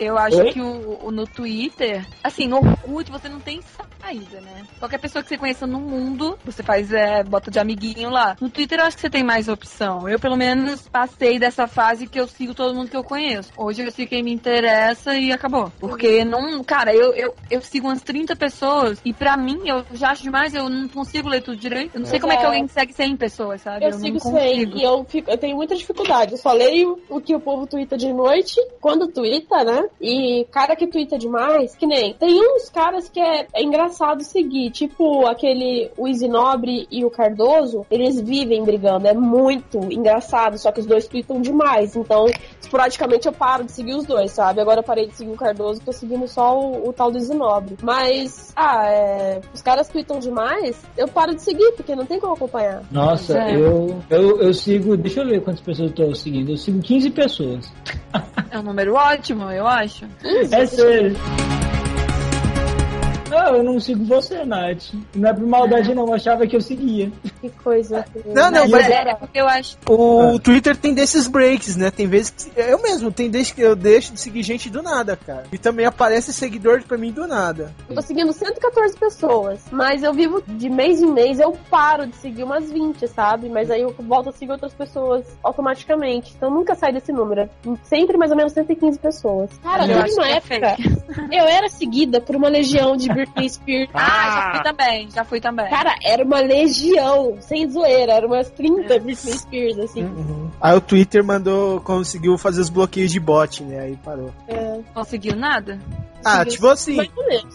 [0.00, 0.52] Eu acho Oi?
[0.52, 3.60] que o, o- no Twitter, assim, no Orkut você não tem
[4.00, 4.64] saída, né?
[4.78, 8.36] Qualquer pessoa que você conheça no mundo, você faz, é, bota de amiguinho lá.
[8.40, 10.08] No Twitter eu acho que você tem mais opção.
[10.08, 13.50] Eu, pelo menos, passei dessa fase que eu sigo todo mundo que eu conheço.
[13.56, 15.70] Hoje eu sigo quem me interessa e acabou.
[15.78, 20.10] Porque não, cara, eu, eu, eu sigo umas 30 pessoas e pra mim, eu já
[20.10, 21.94] acho demais, eu não consigo ler tudo direito.
[21.94, 23.84] Eu não sei como é que é- alguém segue 100 pessoas, sabe?
[23.84, 24.38] Eu, não sigo consigo.
[24.38, 26.32] sem e eu, fico, eu tenho muita dificuldade.
[26.32, 29.88] Eu só leio o que o povo twitta de noite, quando twitta, né?
[30.00, 32.14] E cara que twitta demais, que nem.
[32.14, 33.89] Tem uns caras que é, é engraçado
[34.24, 39.06] seguir, tipo aquele o Isinobre e o Cardoso, eles vivem brigando.
[39.06, 41.96] É muito engraçado, só que os dois tweetam demais.
[41.96, 42.26] Então,
[42.60, 44.60] esporadicamente eu paro de seguir os dois, sabe?
[44.60, 47.76] Agora eu parei de seguir o Cardoso, tô seguindo só o, o tal do Isinobre.
[47.82, 52.34] Mas, ah, é, os caras tweetam demais, eu paro de seguir, porque não tem como
[52.34, 52.82] acompanhar.
[52.90, 53.56] Nossa, É.
[53.56, 54.96] eu, eu, eu sigo.
[54.96, 56.50] Deixa eu ver quantas pessoas eu tô seguindo.
[56.50, 57.72] Eu sigo 15 pessoas.
[58.50, 60.06] É um número ótimo, eu acho.
[60.24, 61.16] É sério.
[63.30, 64.92] Não, eu não sigo você, Nath.
[65.14, 66.06] Não é por maldade, não.
[66.06, 67.10] Eu achava que eu seguia.
[67.40, 68.04] Que coisa.
[68.26, 69.76] Não, não, Mas mas porque eu acho.
[69.88, 71.90] o Twitter tem desses breaks, né?
[71.90, 72.60] Tem vezes que.
[72.60, 75.44] Eu mesmo, tem vezes que eu deixo de seguir gente do nada, cara.
[75.52, 77.72] E também aparece seguidor pra mim do nada.
[77.88, 82.16] Eu tô seguindo 114 pessoas, mas eu vivo de mês em mês, eu paro de
[82.16, 83.48] seguir umas 20, sabe?
[83.48, 86.34] Mas aí eu volto a seguir outras pessoas automaticamente.
[86.36, 87.48] Então nunca sai desse número.
[87.84, 89.50] Sempre mais ou menos 115 pessoas.
[89.62, 90.76] Cara, Eu teve uma que é época,
[91.32, 93.90] eu era seguida por uma legião de Britney Spears.
[93.94, 95.70] Ah, já fui também, já fui também.
[95.70, 100.50] Cara, era uma legião, sem zoeira, eram umas 30 Britney Spears, assim.
[100.60, 103.80] Aí o Twitter mandou, conseguiu fazer os bloqueios de bot, né?
[103.80, 104.32] Aí parou.
[104.48, 104.80] É.
[104.94, 105.78] Conseguiu nada?
[106.24, 106.98] Ah, tipo assim,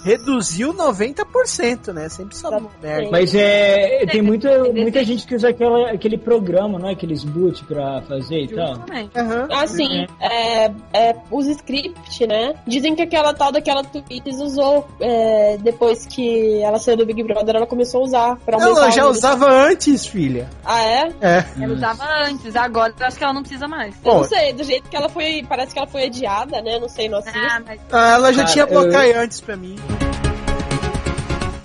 [0.04, 2.10] reduziu 90%, né?
[2.10, 2.74] Sempre só Exatamente.
[2.82, 3.10] merda.
[3.12, 6.94] Mas é, tem muita, muita gente que usa aquela, aquele programa, não é?
[6.94, 8.76] Aqueles boot pra fazer e tal.
[8.76, 9.18] Justamente.
[9.18, 9.48] Aham.
[9.52, 12.56] Assim, é, é, os script, né?
[12.68, 17.56] Dizem que aquela tal daquela Twitch usou é, depois que ela saiu do Big Brother,
[17.56, 20.50] ela começou a usar pra aumentar Ela o já usava antes, filha.
[20.64, 21.10] Ah, é?
[21.22, 21.46] É.
[21.62, 23.96] Ela usava antes, agora eu acho que ela não precisa mais.
[23.98, 24.18] Eu Pô.
[24.18, 25.46] não sei, do jeito que ela foi.
[25.48, 26.80] Parece que ela foi adiada, né?
[26.80, 27.38] Não sei, não assisto.
[27.40, 29.76] Ah, mas Ah, ela já Cara, tinha bloqueio antes pra mim.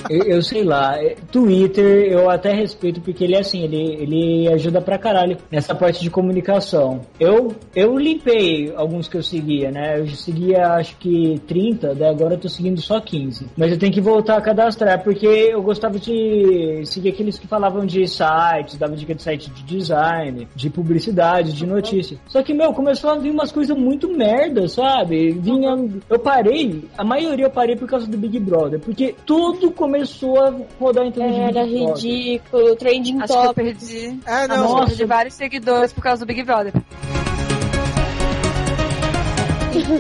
[0.09, 4.49] Eu, eu sei lá, é, Twitter eu até respeito porque ele é assim, ele, ele
[4.49, 7.01] ajuda pra caralho nessa parte de comunicação.
[7.19, 10.01] Eu, eu limpei alguns que eu seguia, né?
[10.01, 13.47] Eu seguia acho que 30, daí agora eu tô seguindo só 15.
[13.57, 17.85] Mas eu tenho que voltar a cadastrar porque eu gostava de seguir aqueles que falavam
[17.85, 22.19] de sites, dava dica de site de design, de publicidade, de notícia.
[22.27, 25.31] Só que, meu, começou a vir umas coisas muito merda, sabe?
[25.33, 25.77] Vinha.
[26.09, 29.90] Eu parei, a maioria eu parei por causa do Big Brother, porque tudo começou
[30.37, 31.95] a rodar em torno de Era Brother.
[31.95, 33.55] ridículo, trending acho que eu top.
[33.55, 34.19] perdi.
[34.27, 34.57] É, Acho que não.
[34.57, 34.87] eu Nossa.
[34.87, 36.73] perdi vários seguidores por causa do Big Brother.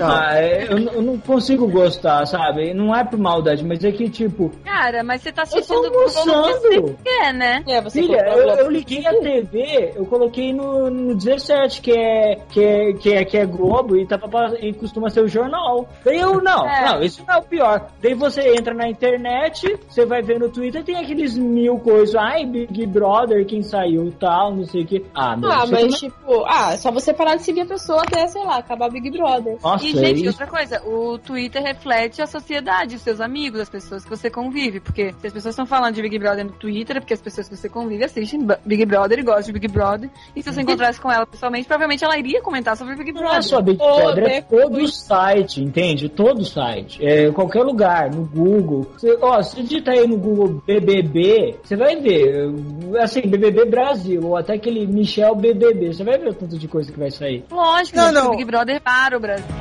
[0.02, 2.72] Ah, é, eu, eu não consigo gostar, sabe?
[2.74, 6.10] Não é por maldade, mas é que, tipo, Cara, mas você tá assistindo tudo que
[6.10, 7.62] você quer, né?
[7.66, 12.36] É, você Filha, eu, eu liguei a TV, eu coloquei no, no 17, que é,
[12.48, 15.88] que, é, que, é, que é Globo, e, tava, e costuma ser o jornal.
[16.04, 16.92] Daí eu, não, É.
[16.92, 17.86] não, isso não é o pior.
[18.02, 22.44] Daí você entra na internet, você vai ver no Twitter, tem aqueles mil coisas, ai,
[22.46, 25.04] Big Brother, quem saiu, tal, não sei o que.
[25.14, 28.26] Ah, meu, Ah, mas tipo, ah, é só você parar de seguir a pessoa até,
[28.26, 29.58] sei lá, acabar o Big Brother.
[29.72, 33.68] Nossa, E, gente, isso- outra coisa, o Twitter reflete a sociedade, os seus amigos, as
[33.68, 34.80] pessoas que você convive.
[34.80, 37.48] Porque se as pessoas estão falando de Big Brother no Twitter, é porque as pessoas
[37.48, 40.10] que você convive assistem Big Brother e gostam de Big Brother.
[40.34, 43.24] E se você encontrasse com ela pessoalmente, provavelmente ela iria comentar sobre Big Não é
[43.24, 43.42] Brother.
[43.42, 46.08] só Big Brother, é todo o site, entende?
[46.08, 47.04] Todo o site.
[47.04, 48.86] É, qualquer lugar, no Google.
[48.96, 52.50] Você, ó, se digitar aí no Google BBB, você vai ver.
[53.00, 56.90] Assim, BBB Brasil, ou até aquele Michel BBB, você vai ver o tanto de coisa
[56.92, 57.44] que vai sair.
[57.50, 58.26] Lógico, Não, não.
[58.28, 59.59] o Big Brother para o Brasil.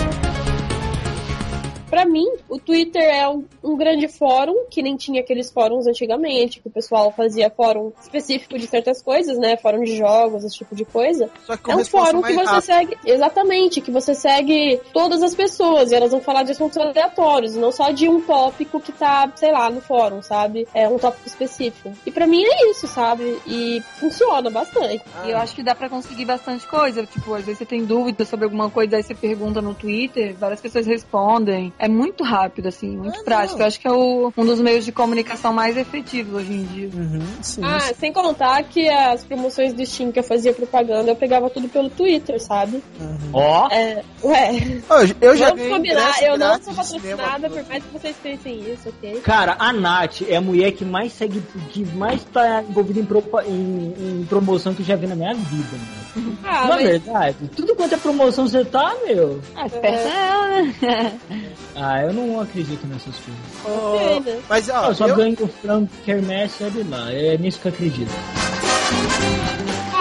[1.90, 6.60] Pra mim, o Twitter é um, um grande fórum, que nem tinha aqueles fóruns antigamente,
[6.60, 9.58] que o pessoal fazia fórum específico de certas coisas, né?
[9.58, 11.30] Fórum de jogos, esse tipo de coisa.
[11.46, 12.62] Só que com É um fórum que você rápida.
[12.62, 12.98] segue.
[13.06, 17.72] Exatamente, que você segue todas as pessoas e elas vão falar de assuntos aleatórios, não
[17.72, 20.68] só de um tópico que tá, sei lá, no fórum, sabe?
[20.74, 21.92] É um tópico específico.
[22.06, 23.40] E pra mim é isso, sabe?
[23.48, 25.02] E funciona bastante.
[25.26, 27.06] E eu acho que dá pra conseguir bastante coisa.
[27.06, 30.62] Tipo, às vezes você tem dúvida sobre alguma coisa, aí você pergunta no Twitter, várias
[30.62, 31.74] pessoas respondem.
[31.80, 33.54] É muito rápido, assim, muito É, prático.
[33.54, 33.62] não.
[33.62, 36.90] Eu acho que é o- um dos meios de comunicação mais efetivos hoje em dia.
[36.94, 37.62] Uhum, sim.
[37.64, 41.70] Ah, sem contar que as promoções do Steam que eu fazia propaganda, eu pegava tudo
[41.70, 42.84] pelo Twitter, sabe?
[43.00, 43.30] Uhum.
[43.32, 44.82] Ó, É, ué.
[45.22, 49.22] Eu já Vamos combinar, eu não sou patrocinada, por mais que vocês pensem isso, ok?
[49.22, 53.46] cara, a Nath é a mulher que mais segue, que mais tá envolvida em, propa-
[53.46, 55.78] em- em promoção que eu já vi na minha vida,
[56.18, 56.38] mano.
[56.44, 59.40] Ah, Na mas verdade, tudo quanto é promoção você tá, meu.
[59.56, 61.20] Ah, esperta ela, né?
[61.82, 64.26] Ah, eu não acredito nessas coisas.
[64.26, 64.42] né?
[64.50, 67.12] Mas, ó, eu só eu- ganho o frango quermesse, olha lá.
[67.12, 68.12] É nisso que eu acredito.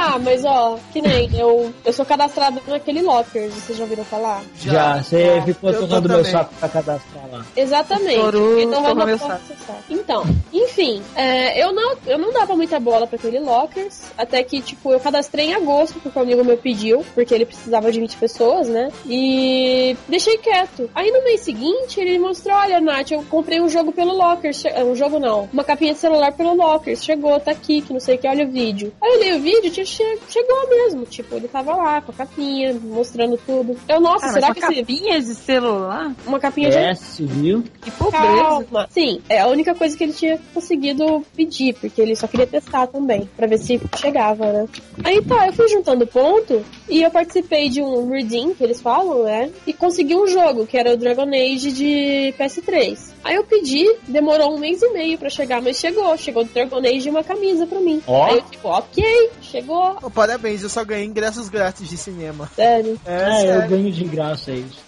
[0.00, 4.42] Ah, mas ó, que nem eu, eu sou cadastrada naquele Lockers, vocês já ouviram falar?
[4.60, 5.42] Já, você Já.
[5.42, 7.44] ficou tocando meu saco pra cadastrar lá.
[7.56, 8.14] Exatamente.
[8.14, 9.42] Estourou, então, vai meu saco.
[9.90, 14.60] então, enfim, é, eu, não, eu não dava muita bola pra aquele Lockers, até que,
[14.60, 18.16] tipo, eu cadastrei em agosto, porque o amigo meu pediu, porque ele precisava de 20
[18.18, 18.92] pessoas, né?
[19.04, 20.88] E deixei quieto.
[20.94, 24.62] Aí no mês seguinte, ele mostrou: olha, Nath, eu comprei um jogo pelo Lockers.
[24.86, 27.02] Um jogo não, uma capinha de celular pelo Lockers.
[27.02, 28.92] Chegou, tá aqui, que não sei o que, olha o vídeo.
[29.02, 31.04] Aí eu olhei o vídeo, tinha, che- chegou mesmo.
[31.04, 33.76] Tipo, ele tava lá com a capinha, mostrando tudo.
[33.88, 34.74] Eu, nossa, Ah, será uma que esse.
[34.76, 36.12] capinha de celular?
[36.26, 37.64] Uma capinha de É, se viu?
[37.82, 38.86] Que pobreza.
[38.90, 42.86] Sim, é a única coisa que ele tinha conseguido pedir, porque ele só queria testar
[42.86, 44.68] também, pra ver se chegava, né?
[45.04, 49.24] Aí tá, eu fui juntando ponto e eu participei de um redeem, que eles falam,
[49.24, 49.50] né?
[49.66, 53.12] E consegui um jogo, que era o Dragon Age de PS3.
[53.24, 56.16] Aí eu pedi, demorou um mês e meio pra chegar, mas chegou.
[56.16, 58.00] Chegou do Dragon Age e uma camisa pra mim.
[58.06, 58.24] Ó.
[58.26, 59.77] Aí eu tipo, ok, chegou.
[60.02, 62.48] Ô, parabéns, eu só ganhei ingressos grátis de cinema.
[62.54, 62.98] Sério.
[63.04, 63.68] É, É, eu sério.
[63.70, 64.78] ganho de graça isso.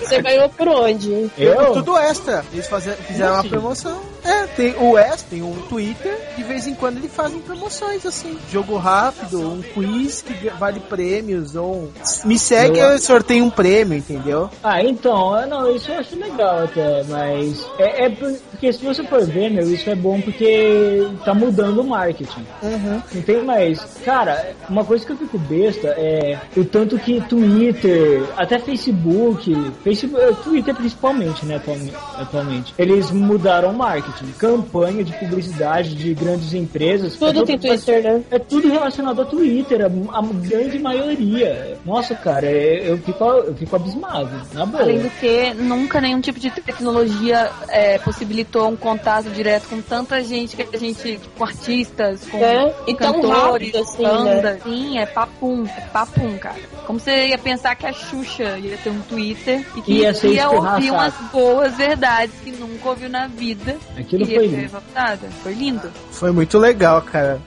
[0.00, 1.10] Você ganhou por onde?
[1.36, 1.72] Eu, Eu?
[1.72, 2.44] tudo extra.
[2.52, 4.00] Eles fazer, fizeram uma promoção.
[4.26, 8.36] É, tem o Wes, tem um Twitter, de vez em quando ele fazem promoções assim.
[8.50, 11.90] Jogo rápido, um quiz que vale prêmios, ou
[12.24, 14.50] me segue, eu sorteio um prêmio, entendeu?
[14.62, 19.04] Ah, então, não, isso eu acho legal até, mas é, é por- porque se você
[19.04, 22.44] for ver, meu, isso é bom porque tá mudando o marketing.
[22.62, 23.02] Uhum.
[23.14, 23.78] Não tem mais.
[24.04, 30.42] Cara, uma coisa que eu fico besta é o tanto que Twitter, até Facebook, Facebook
[30.42, 34.15] Twitter principalmente, né, atualme- atualmente, eles mudaram o marketing.
[34.38, 37.14] Campanha de publicidade de grandes empresas.
[37.14, 38.22] é Tudo tudo- tem Twitter, né?
[38.30, 41.78] É tudo relacionado a Twitter, a, a grande maioria.
[41.84, 44.82] Nossa, cara, é- eu fico, eu fico abismado, na boa.
[44.82, 50.22] Além do que, nunca nenhum tipo de tecnologia é, possibilitou um contato direto com tanta
[50.22, 54.62] gente que a gente, com artistas, com É, e cantores, rápido assim, bandas.
[54.62, 56.56] Sim, é papum, é papum, cara.
[56.86, 60.28] Como você ia pensar que a Xuxa ia ter um Twitter e que Ia ser
[60.32, 63.76] ia ouvir umas boas verdades que nunca ouviu na vida.
[64.06, 64.62] Aquilo e foi ser lindo.
[64.64, 65.28] evaporada.
[65.42, 65.90] Foi lindo.
[66.12, 67.40] Foi muito legal, cara.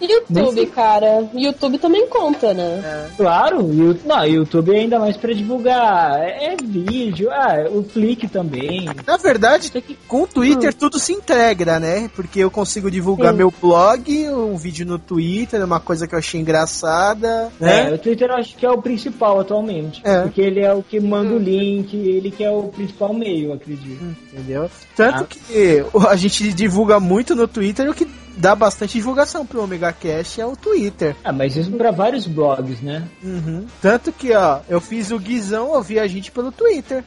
[0.00, 1.28] YouTube, cara.
[1.34, 3.08] YouTube também conta, né?
[3.16, 6.20] Claro, o não, YouTube é ainda mais pra divulgar.
[6.20, 8.88] É, é vídeo, ah, o Flick também.
[9.06, 9.72] Na verdade,
[10.06, 12.10] com o Twitter tudo se integra, né?
[12.14, 13.38] Porque eu consigo divulgar Sim.
[13.38, 17.92] meu blog, um vídeo no Twitter, uma coisa que eu achei engraçada, É, né?
[17.92, 20.00] o Twitter eu acho que é o principal atualmente.
[20.04, 20.22] É.
[20.22, 23.52] Porque ele é o que manda o link, ele que é o principal meio, eu
[23.54, 24.02] acredito.
[24.32, 24.70] Entendeu?
[24.96, 25.26] Tanto Ah.
[25.28, 28.06] que a gente divulga muito no Twitter, o que
[28.38, 31.16] dá bastante divulgação pro Omega Cash é o Twitter.
[31.24, 33.06] Ah, mas isso pra vários blogs, né?
[33.22, 33.66] Uhum.
[33.82, 37.04] Tanto que, ó, eu fiz o Guizão ouvir a gente pelo Twitter.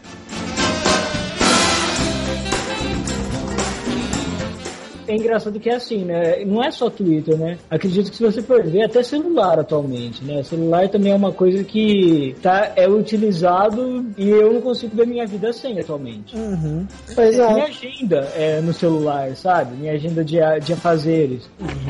[5.12, 6.46] É engraçado que é assim, né?
[6.46, 7.58] Não é só Twitter, né?
[7.70, 10.42] Acredito que se você for ver, até celular atualmente, né?
[10.42, 15.28] Celular também é uma coisa que tá, é utilizado e eu não consigo ver minha
[15.28, 16.34] vida sem atualmente.
[16.34, 16.88] Uhum.
[17.14, 17.64] Pois Minha é.
[17.64, 19.76] agenda é no celular, sabe?
[19.76, 21.50] Minha agenda de, de afazeres.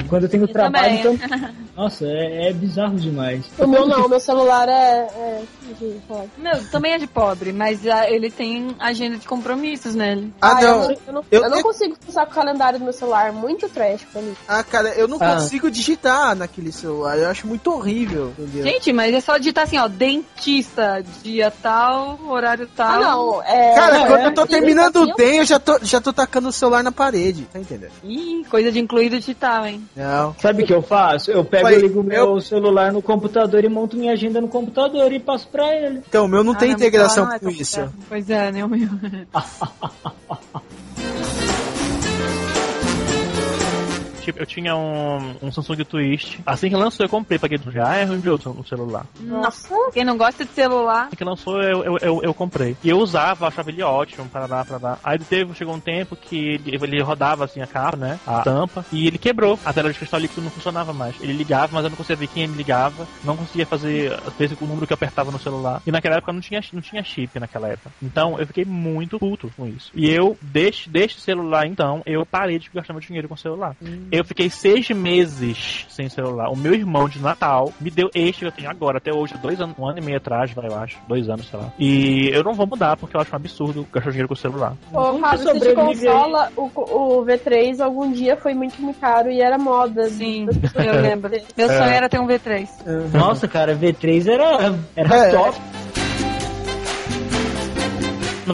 [0.09, 1.19] Quando eu tenho Eu trabalho, também.
[1.27, 1.49] então.
[1.81, 3.43] Nossa, é, é bizarro demais.
[3.57, 4.71] O meu não, meu celular é.
[5.15, 5.41] é...
[5.71, 6.25] enfim, fala.
[6.37, 10.31] Meu, também é de pobre, mas ah, ele tem agenda de compromissos nele.
[10.39, 10.91] Ah, eu não.
[10.91, 13.31] Eu não, Eu eu não te- consigo passar com o calendário do meu celular.
[13.31, 14.35] Muito trash pra mim.
[14.47, 15.33] Ah, cara, eu não Ah.
[15.35, 17.17] consigo digitar naquele celular.
[17.17, 18.63] Eu acho muito horrível, entendeu?
[18.63, 22.91] Gente, mas é só digitar assim, ó, dentista, dia tal, horário tal.
[22.91, 23.43] Ah, não.
[23.43, 24.27] É, Cara, não, quando é.
[24.27, 26.91] eu tô E terminando o DEM, eu já tô, já tô tacando o celular na
[26.91, 27.91] parede, tá entendendo?
[28.03, 29.83] Ih, coisa de incluído digital, hein?
[29.95, 30.35] Não.
[30.39, 31.31] Sabe o que eu faço?
[31.31, 34.47] Eu pego Ué, e ligo meu eu- celular no computador e monto minha agenda no
[34.47, 36.01] computador e passo pra ele.
[36.07, 37.93] Então, o meu não Ah, tem integração celular com não é isso.
[38.07, 38.89] Pois é, nem o meu.
[44.31, 46.39] Tipo, eu tinha um, um Samsung Twist.
[46.45, 49.05] Assim que lançou, eu comprei, paguei do já é ruim no celular.
[49.19, 51.07] Nossa, quem não gosta de celular.
[51.07, 52.75] Assim que lançou, eu, eu, eu, eu comprei.
[52.83, 54.99] E eu usava, achava ele ótimo, para dar, para dar.
[55.03, 58.19] Aí teve, chegou um tempo que ele, ele rodava assim a capa, né?
[58.25, 58.85] A tampa.
[58.91, 59.59] E ele quebrou.
[59.65, 61.15] A tela de cristal líquido não funcionava mais.
[61.19, 63.07] Ele ligava, mas eu não conseguia ver quem ele ligava.
[63.23, 65.81] Não conseguia fazer, às vezes, o número que eu apertava no celular.
[65.85, 67.91] E naquela época não tinha, não tinha chip naquela época.
[68.01, 69.91] Então eu fiquei muito puto com isso.
[69.93, 73.75] E eu, deste, deste celular, então, eu parei de gastar meu dinheiro com celular.
[74.11, 76.49] Eu fiquei seis meses sem celular.
[76.49, 79.59] O meu irmão de Natal me deu este que eu tenho agora, até hoje, dois
[79.61, 80.97] anos, um ano e meio atrás, vai, eu acho.
[81.07, 81.71] Dois anos, sei lá.
[81.79, 84.75] E eu não vou mudar, porque eu acho um absurdo gastar dinheiro com o celular.
[84.93, 89.57] Ô, Fábio, você te consola, o, o V3 algum dia foi muito caro e era
[89.57, 90.09] moda.
[90.09, 91.31] Sim, eu lembro.
[91.57, 92.67] Meu sonho era ter um V3.
[93.13, 95.31] Nossa, cara, V3 era, era É.
[95.31, 95.57] top.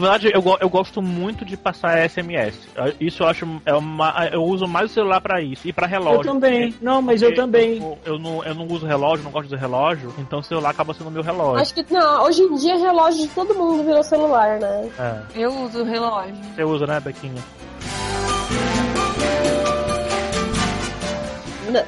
[0.00, 2.68] verdade, eu, eu gosto muito de passar SMS.
[3.00, 3.46] Isso eu acho.
[3.66, 5.66] É uma, eu uso mais o celular pra isso.
[5.66, 6.20] E pra relógio.
[6.20, 6.74] Eu também.
[6.80, 7.78] Não, mas eu também.
[7.78, 10.14] Eu, eu não, eu não uso relógio, não gosto de relógio.
[10.18, 11.60] Então o celular acaba sendo o meu relógio.
[11.60, 14.90] Acho que, não, hoje em dia relógio de todo mundo virou celular, né?
[14.98, 15.42] É.
[15.42, 16.34] Eu uso o relógio.
[16.54, 17.42] Você usa, né, Bequinha?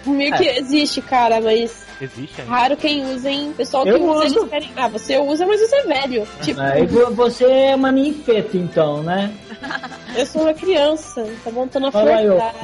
[0.07, 2.53] Meio que existe, cara, mas Existe ainda.
[2.53, 3.53] raro quem usa, hein?
[3.57, 4.39] Pessoal que Eu usa, uso.
[4.39, 4.71] eles querem.
[4.77, 6.29] Ah, você usa, mas você é velho.
[6.43, 9.33] Tipo, Aí vo- você é uma ninfeta, então, né?
[10.17, 12.55] eu sou uma criança, tá montando a Fala.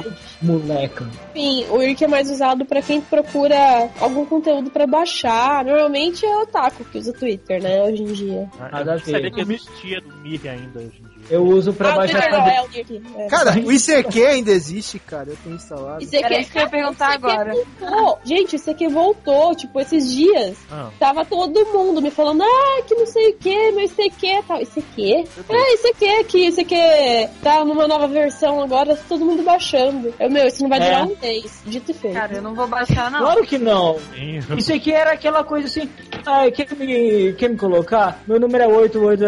[0.41, 1.07] Moleca.
[1.35, 5.63] Enfim, o Irk é mais usado pra quem procura algum conteúdo pra baixar.
[5.65, 7.83] Normalmente é o Otaku que usa Twitter, né?
[7.83, 8.49] Hoje em dia.
[8.71, 11.17] Nada eu sabia que existia do Mir ainda hoje em dia.
[11.29, 13.21] Eu uso pra ah, baixar não, é o.
[13.21, 13.27] É.
[13.27, 15.29] Cara, o ICQ ainda existe, cara.
[15.29, 16.03] Eu tenho instalado.
[16.03, 17.53] Aqui Era isso que eu ia perguntar agora.
[17.53, 18.19] voltou.
[18.23, 20.57] Gente, isso aqui voltou, tipo, esses dias.
[20.71, 24.61] Ah, Tava todo mundo me falando, ah, que não sei o que, meu ICQ tal.
[24.61, 25.27] ICQ?
[25.49, 26.75] Ah, ICQ aqui, ICQ
[27.43, 30.13] tá numa nova versão agora, tá todo mundo baixando.
[30.19, 30.83] Eu, Eu, meu, isso não vai É.
[30.85, 31.61] durar um mês.
[31.65, 32.13] Dito e feito.
[32.13, 33.19] Cara, eu não vou baixar, não.
[33.19, 33.97] Claro que não.
[34.57, 35.89] Isso aqui era aquela coisa assim.
[36.25, 38.21] Ah, quer me, quer me colocar?
[38.27, 39.23] Meu número é 88.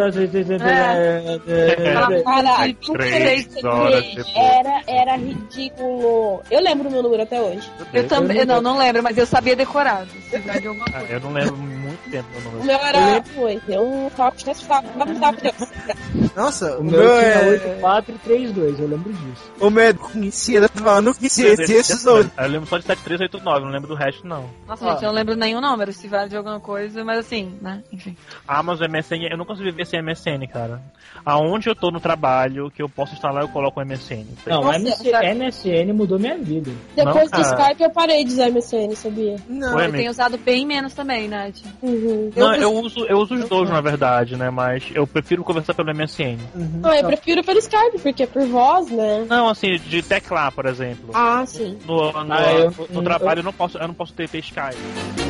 [1.33, 4.35] Aquela Caralho, Três horas depois.
[4.35, 6.41] era, era ridículo.
[6.49, 7.69] Eu lembro o meu número até hoje.
[7.93, 10.07] Eu também, Eu não- não, não lembro, mas eu sabia decorado.
[10.45, 11.13] Vai de alguma Ah, coisa.
[11.13, 11.55] eu não lembro
[11.99, 12.65] muito tempo meu O número.
[12.65, 13.71] meu era 8.
[13.71, 14.11] Eu
[15.41, 16.31] Deus.
[16.35, 17.49] Nossa, O o meu meu tinha é...
[17.49, 19.51] 8432, eu lembro disso.
[19.59, 22.31] O meu é conhecido, falando que se esses outros.
[22.37, 24.49] Eu lembro só de 7389, não lembro do resto, não.
[24.67, 24.91] Nossa, Ah.
[24.93, 27.83] gente, eu não lembro nenhum número, se vale de alguma coisa, mas assim, né?
[27.91, 28.15] Enfim.
[28.47, 30.81] Ah, mas o MSN, eu não consigo viver sem MSN, cara.
[31.25, 34.25] Aonde eu tô no trabalho, que eu posso instalar, eu coloco o MSN.
[34.45, 35.33] Não, Nossa, MC, cara.
[35.35, 36.71] MSN mudou minha vida.
[36.95, 37.45] Depois Não, do.
[37.45, 39.35] Skype eu parei de usar MSN, sabia?
[39.47, 39.97] Não, Eu amigo.
[39.97, 41.57] tenho usado bem menos também, Nath.
[41.89, 42.31] Uhum.
[42.35, 44.49] Não, eu uso, eu uso os dois, na verdade, né?
[44.49, 46.37] Mas eu prefiro conversar pelo MSN.
[46.55, 46.81] Uhum.
[46.83, 49.25] Ah, eu prefiro pelo Skype, porque é por voz, né?
[49.27, 51.09] Não, assim, de teclar, por exemplo.
[51.13, 51.77] Ah, sim.
[51.85, 54.39] No, no, Ah, eu- no- no trabalho eu não posso, eu não posso ter, ter
[54.39, 55.28] Skype.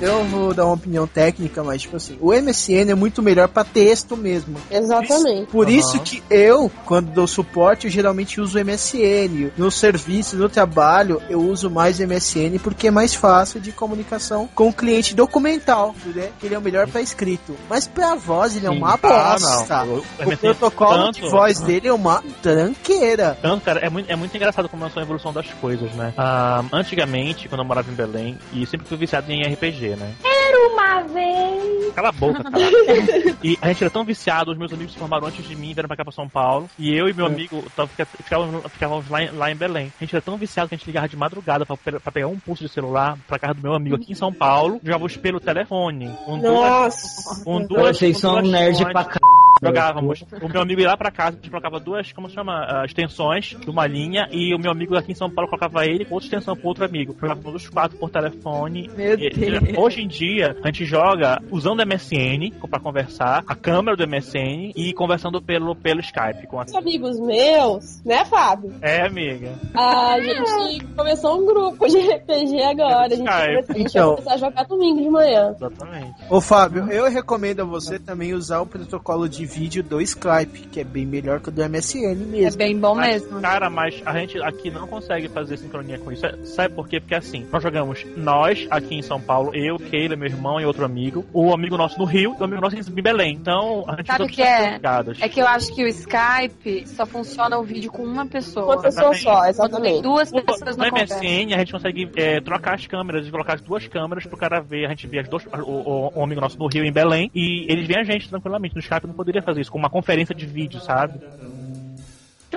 [0.00, 3.64] Eu vou dar uma opinião técnica, mas tipo assim, o MSN é muito melhor pra
[3.64, 4.56] texto mesmo.
[4.70, 5.50] Exatamente.
[5.50, 5.76] Por Aham.
[5.76, 9.50] isso que eu, quando dou suporte, eu geralmente uso o MSN.
[9.56, 14.48] No serviço, no trabalho, eu uso mais o MSN porque é mais fácil de comunicação
[14.54, 16.30] com o cliente documental, né?
[16.38, 17.56] Que ele é o melhor pra escrito.
[17.68, 18.76] Mas pra voz, ele é Sim.
[18.78, 19.84] uma Ah, bosta.
[19.84, 19.94] não.
[19.96, 23.38] O O protocolo de tanto- voz dele é uma tranqueira.
[23.40, 26.12] Tanto, cara, é muito, é muito engraçado como é a evolução das coisas, né?
[26.16, 30.12] Ah, antigamente, quando eu morava em Belém, e sempre fui viciado em RPG, né?
[30.24, 31.92] Era uma vez.
[31.94, 32.58] Cala a boca, cara.
[33.42, 35.88] e a gente era tão viciado, os meus amigos se formaram antes de mim, vieram
[35.88, 36.68] pra cá pra São Paulo.
[36.78, 39.92] E eu e meu amigo tava- fica- ficávamos, ficávamos lá, em, lá em Belém.
[40.00, 42.38] A gente era tão viciado que a gente ligava de madrugada pra, pra pegar um
[42.38, 44.80] pulso de celular pra casa do meu amigo aqui em São Paulo.
[44.82, 46.08] Jogávamos pelo telefone.
[46.24, 47.44] Com duas, Nossa.
[47.44, 49.18] com duas, Vocês com são duas nerd pra c...
[49.62, 50.24] Jogávamos.
[50.42, 52.84] O meu amigo ia lá pra casa, a gente colocava duas, como se chama, ah,
[52.84, 56.14] extensões de uma linha, e o meu amigo aqui em São Paulo colocava ele com
[56.14, 57.14] outra extensão pro outro amigo.
[57.20, 58.90] Jogávamos os quatro por telefone.
[58.96, 59.76] Meu E- Deus.
[59.78, 64.72] Hoje em dia, a gente joga usando o MSN pra conversar, a câmera do MSN
[64.76, 66.46] e conversando pelo, pelo Skype.
[66.46, 66.64] Com a...
[66.64, 68.74] Os amigos meus, né, Fábio?
[68.82, 69.52] É, amiga.
[69.74, 73.06] A gente começou um grupo de RPG agora.
[73.06, 73.66] A gente, Skype.
[73.66, 74.06] começou- a gente Então.
[74.08, 75.50] vai começar a jogar domingo de manhã.
[75.56, 76.14] Exatamente.
[76.30, 80.80] Ô Fábio, eu recomendo a você também usar o protocolo de vídeo do Skype, que
[80.80, 82.58] é bem melhor que o do MSN É mesmo.
[82.58, 83.40] bem bom Mas, mesmo.
[83.40, 86.26] Cara, mas a gente aqui não consegue fazer sincronia com isso.
[86.26, 87.00] É- Sabe por quê?
[87.00, 90.84] Porque assim, nós jogamos nós aqui em São Paulo, eu, Keila, meu irmão e outro
[90.84, 93.34] amigo, o amigo nosso no Rio e o amigo nosso em Belém.
[93.34, 94.72] Então, a gente Sabe o que é?
[94.74, 95.18] ligados.
[95.20, 98.66] É que eu acho que o Skype só funciona o vídeo com uma pessoa.
[98.74, 100.02] Uma pessoa só, Quando tem exatamente.
[100.02, 100.84] duas No pessoas no.
[100.84, 104.60] MSN a gente consegue é, trocar as câmeras e colocar as duas câmeras pro cara
[104.60, 104.86] ver.
[104.86, 107.30] A gente vê as duas, o, o, o amigo nosso no Rio e em Belém
[107.34, 108.74] e eles veem a gente tranquilamente.
[108.74, 111.20] No Skype não poderia fazer isso, com uma conferência de vídeo, sabe?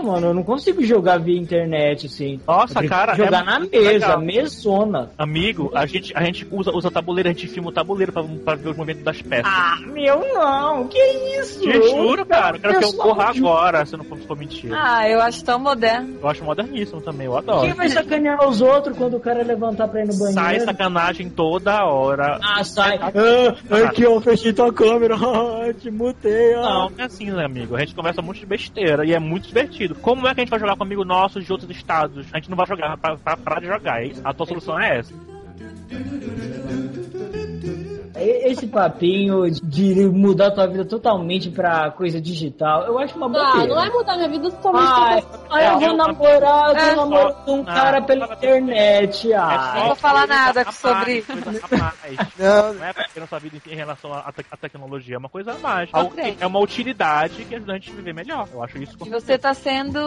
[0.01, 2.39] Mano, eu não consigo jogar via internet, assim.
[2.47, 4.19] Nossa, Eu cara, Jogar é na mesa, legal.
[4.21, 5.09] mesona.
[5.17, 8.55] Amigo, a gente, a gente usa, usa tabuleiro, a gente filma o tabuleiro pra, pra
[8.55, 9.45] ver os movimentos das peças.
[9.45, 10.97] Ah, meu não, que
[11.39, 11.59] isso?
[11.61, 12.57] Te juro, cara.
[12.57, 14.75] Eu quero que eu corra agora, se não for, for mentira.
[14.79, 16.17] Ah, eu acho tão moderno.
[16.21, 17.61] Eu acho moderníssimo também, eu adoro.
[17.61, 20.33] Quem vai sacanear os outros quando o cara levantar pra ir no banheiro?
[20.33, 22.39] Sai sacanagem toda hora.
[22.41, 22.99] Ah, sai.
[22.99, 25.15] Ah, aqui, ó, fechei tua câmera.
[25.61, 26.61] Ah, te mutei, ó.
[26.61, 27.75] Não, não é assim, né, amigo?
[27.75, 29.90] A gente conversa muito de besteira e é muito divertido.
[29.95, 32.25] Como é que a gente vai jogar com amigo nosso de outros estados?
[32.31, 34.11] A gente não vai jogar pra, pra parar de jogar, é?
[34.23, 35.13] A tua solução é essa.
[38.21, 43.29] E- Esse papinho de mudar tua vida totalmente pra coisa digital, eu acho uma Ah,
[43.53, 43.73] bobeira.
[43.75, 44.91] não é mudar minha vida totalmente.
[44.91, 46.95] Ai, pra eu vou namorar, eu É.
[46.95, 49.31] vou namorar com um Ah, cara pela internet.
[49.31, 51.23] É Ah, não vou falar nada sobre-.
[52.37, 55.51] Não, Não é porque nossa vida em relação à, te- à tecnologia, é uma coisa
[55.53, 55.89] a mais.
[55.89, 56.37] Só Algo- crente.
[56.41, 58.47] É uma utilidade que ajuda a gente a viver melhor.
[58.53, 58.97] Eu acho isso.
[59.05, 59.99] E você tá sendo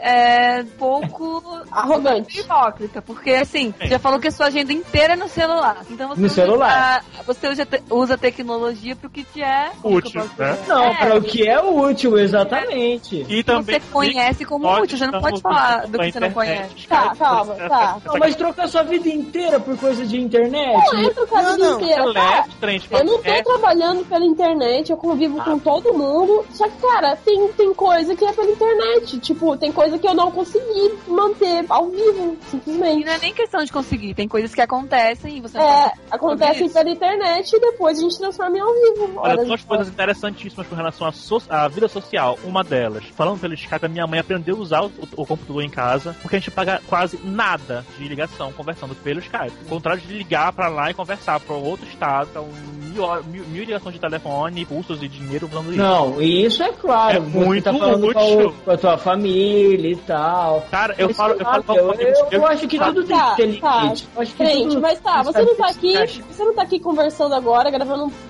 [0.00, 2.40] é, pouco Arrogante.
[2.40, 3.88] hipócrita, porque assim, Sim.
[3.88, 5.78] já falou que a sua agenda inteira é no celular.
[5.90, 7.04] Então você No celular.
[7.26, 10.58] você usa, te- usa tecnologia pro que te é Útil, né?
[10.68, 13.24] não, É, para o que é útil, exatamente.
[13.28, 13.78] E também.
[13.78, 16.86] você conhece como útil, você não pode falar do que você não conhece.
[16.88, 17.98] Tá, calma, tá.
[18.04, 20.92] Não, mas trocar sua vida inteira por coisa de internet.
[20.92, 22.46] Não, eu trocar a Não, vida não, inteira, tá?
[22.60, 25.44] Trem, Eu não tô é, trabalhando pela internet, eu convivo Ah.
[25.44, 26.44] com todo mundo.
[26.52, 29.18] Só que, cara, tem, tem coisa que é pela internet.
[29.20, 33.04] Tipo, tem coisa que eu não consegui manter ao vivo, E simplesmente.
[33.04, 36.68] não é nem questão de conseguir, tem coisas que acontecem e você não É, acontecem
[36.68, 39.12] pela internet e depois a gente transforma em ao vivo.
[39.16, 42.38] Olha, duas coisas interessantíssimas com relação à, so- à vida social.
[42.44, 45.70] Uma delas, falando pelo Skype, a minha mãe aprendeu a usar o, o computador em
[45.70, 49.52] casa, porque a gente paga quase nada de ligação conversando pelo Skype.
[49.62, 53.24] Ao contrário de ligar pra lá e conversar pra um outro estado, pra um mil,
[53.24, 55.78] mil, mil ligações de telefone, pulsos e dinheiro usando isso.
[55.78, 57.16] Não, isso é claro.
[57.16, 58.48] É você muito tá útil.
[58.48, 60.66] a, com a tua família e tal.
[60.70, 63.30] Cara, eu Mas, falo, eu falo com eu, eu, eu acho que tudo tem Tá,
[63.34, 63.82] que ter tá.
[63.82, 64.08] limite.
[64.14, 65.94] Eu acho que Gente, tudo mas tá, você não tá aqui.
[66.30, 68.29] Você não tá aqui conversando agora, gravando um.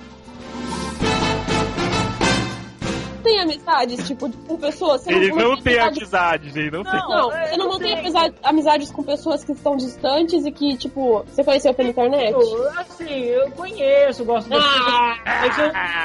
[3.23, 5.01] Tem amizades, tipo, com pessoas.
[5.01, 6.93] Você Ele não tem amizade- amizades, ele não, tem.
[6.93, 11.23] Não, você não eu mantém amizade- amizades com pessoas que estão distantes e que, tipo,
[11.27, 12.31] você conheceu pela internet?
[12.31, 15.57] Eu, assim, eu conheço, gosto das Ah, mas,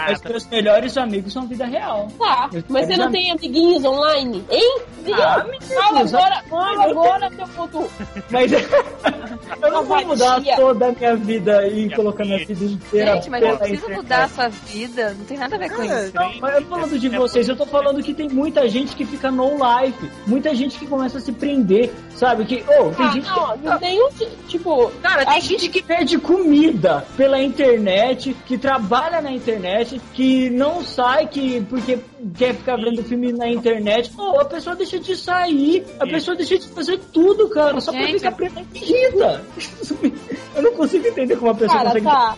[0.08, 2.08] mas meus melhores amigos são vida real.
[2.18, 2.50] tá.
[2.68, 3.22] Mas você não amigos.
[3.22, 4.44] tem amiguinhos online?
[4.50, 4.80] Hein?
[5.14, 5.44] Ah,
[5.74, 7.90] Fala agora, fala agora, meu puto.
[8.30, 8.50] Mas
[9.62, 13.42] eu não vou mudar toda a minha vida e colocar minha vida inteira Gente, mas
[13.42, 15.14] não precisa mudar a sua vida.
[15.16, 16.14] Não tem nada a ver com É, isso.
[16.14, 19.04] Não, mas eu tô falando de vocês, eu tô falando que tem muita gente que
[19.04, 22.44] fica no life, muita gente que começa a se prender, sabe?
[22.44, 23.64] Que, oh, tem Ah, gente não, que.
[23.64, 24.08] não tem um,
[24.48, 24.90] tipo...
[25.02, 30.82] Cara, tem acho gente que perde comida pela internet, que trabalha na internet, que não
[30.84, 31.98] sai que porque
[32.36, 34.10] quer ficar vendo filme na internet.
[34.10, 38.06] Pô, a pessoa deixa de sair, a pessoa deixa de fazer tudo, cara, só pra
[38.06, 38.18] Gente.
[38.20, 38.36] ficar
[38.74, 39.44] irrita.
[40.54, 42.06] Eu não consigo entender como a pessoa Cara, consegue.
[42.06, 42.36] tá.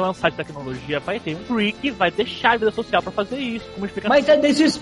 [0.00, 3.12] Que lançar de tecnologia vai ter um freak que vai deixar a vida social pra
[3.12, 3.64] fazer isso.
[3.74, 4.16] Como explicação.
[4.16, 4.78] Mas é desses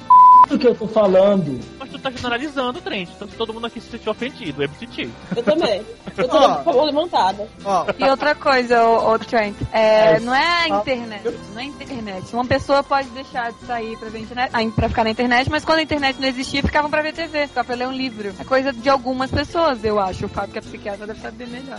[0.48, 1.58] p que eu tô falando.
[1.78, 3.08] Mas tu tá generalizando, Trent.
[3.14, 5.08] Então se todo mundo aqui se sentiu ofendido, eu me senti.
[5.34, 5.82] Eu também.
[6.16, 7.48] Eu tô com a levantada.
[7.64, 10.20] Ó, E outra coisa, o, Trent, é, É.
[10.20, 11.22] não é a internet,
[11.54, 12.34] não é a internet.
[12.34, 15.64] Uma pessoa pode deixar de sair pra ver internet, ah, pra ficar na internet, mas
[15.64, 18.34] quando a internet não existia, ficavam pra ver TV, ficavam pra ler um livro.
[18.38, 20.26] É coisa de algumas pessoas, eu acho.
[20.26, 21.78] O Fábio, que é psiquiatra, deve saber melhor.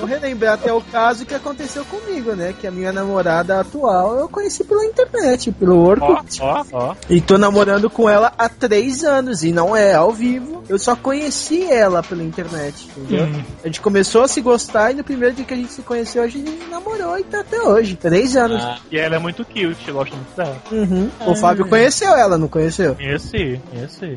[0.00, 2.54] Vou relembrar até o caso que aconteceu comigo, né?
[2.58, 6.40] Que a minha namorada atual eu conheci pela internet, pelo Orkut.
[6.42, 6.94] ó, ó.
[7.08, 10.64] E tô namorando com ela há três anos e não é ao vivo.
[10.68, 13.26] Eu só conheci ela pela internet, entendeu?
[13.26, 13.42] Hum.
[13.62, 16.22] A gente começou a se gostar e no primeiro dia que a gente se conheceu,
[16.22, 17.96] a gente namorou e tá até hoje.
[17.96, 18.62] Três anos.
[18.62, 20.56] Ah, E ela é muito cute, eu gosto muito dela.
[20.70, 21.10] Uhum.
[21.26, 22.96] O Fábio conheceu ela, não conheceu?
[22.98, 24.16] Esse, esse.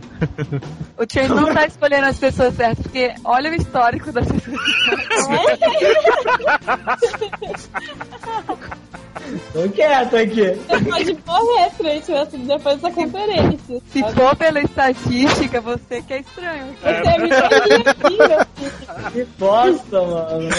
[0.98, 4.60] O Trent não tá escolhendo as pessoas certas, porque olha o histórico das pessoas.
[5.74, 7.54] Ai.
[9.54, 10.52] tô quieto aqui.
[10.68, 12.12] Você pode morrer, frente
[12.48, 13.82] depois dessa conferência.
[13.92, 16.76] Se for pela estatística, você que é estranho.
[16.82, 19.12] Você é me aqui, meu filho.
[19.12, 20.50] Que bosta, mano.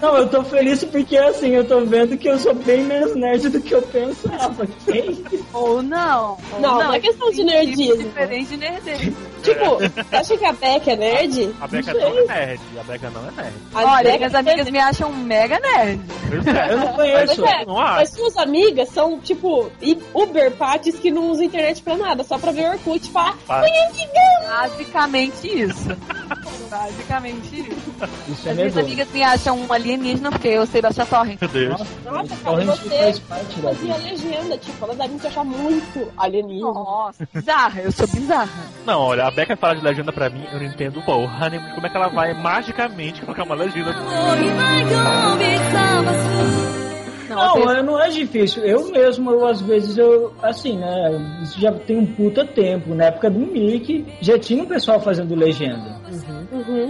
[0.00, 3.48] Não, eu tô feliz porque assim, eu tô vendo que eu sou bem menos nerd
[3.48, 4.66] do que eu pensava.
[4.66, 5.24] Que?
[5.52, 6.38] Ou não.
[6.52, 8.02] Ou Não, não é questão de nerdismo.
[8.02, 9.16] Diferente de nerdismo.
[9.42, 11.54] Tipo, você acha que a Beck é nerd?
[11.60, 12.60] A Becca Não não é nerd.
[12.78, 13.54] A Becca não é nerd.
[13.74, 14.70] A Olha, minhas é amigas nerd.
[14.72, 16.00] me acham mega nerd.
[16.32, 17.21] É.
[17.21, 17.94] Eu Mas é, não acho.
[17.94, 19.70] mas suas amigas são, tipo,
[20.14, 23.36] Uber pates que não usam internet pra nada, só pra ver Orkut e falar.
[23.46, 25.88] Basicamente isso.
[26.70, 27.92] Basicamente isso.
[28.28, 31.38] Isso é As minhas amigas me acham um alienígena porque eu sei baixar torrent.
[31.40, 31.78] Meu Deus.
[31.78, 33.96] Nossa, nossa, o cara, você fazia vida.
[33.96, 36.72] legenda, tipo, ela deve te achar muito alienígena.
[36.72, 38.48] Nossa, bizarra, eu sou bizarra.
[38.86, 41.74] Não, olha, a Becca fala de legenda pra mim, eu não entendo porra nenhuma de
[41.74, 43.92] como é que ela vai magicamente colocar uma legenda.
[47.36, 48.62] Não, Não, é- não é difícil.
[48.64, 51.38] Eu mesmo, eu, às vezes, eu, assim, né?
[51.42, 52.94] Isso já tem um puta tempo.
[52.94, 55.96] Na época do Mickey, já tinha um pessoal fazendo legenda.
[56.10, 56.41] Uhum.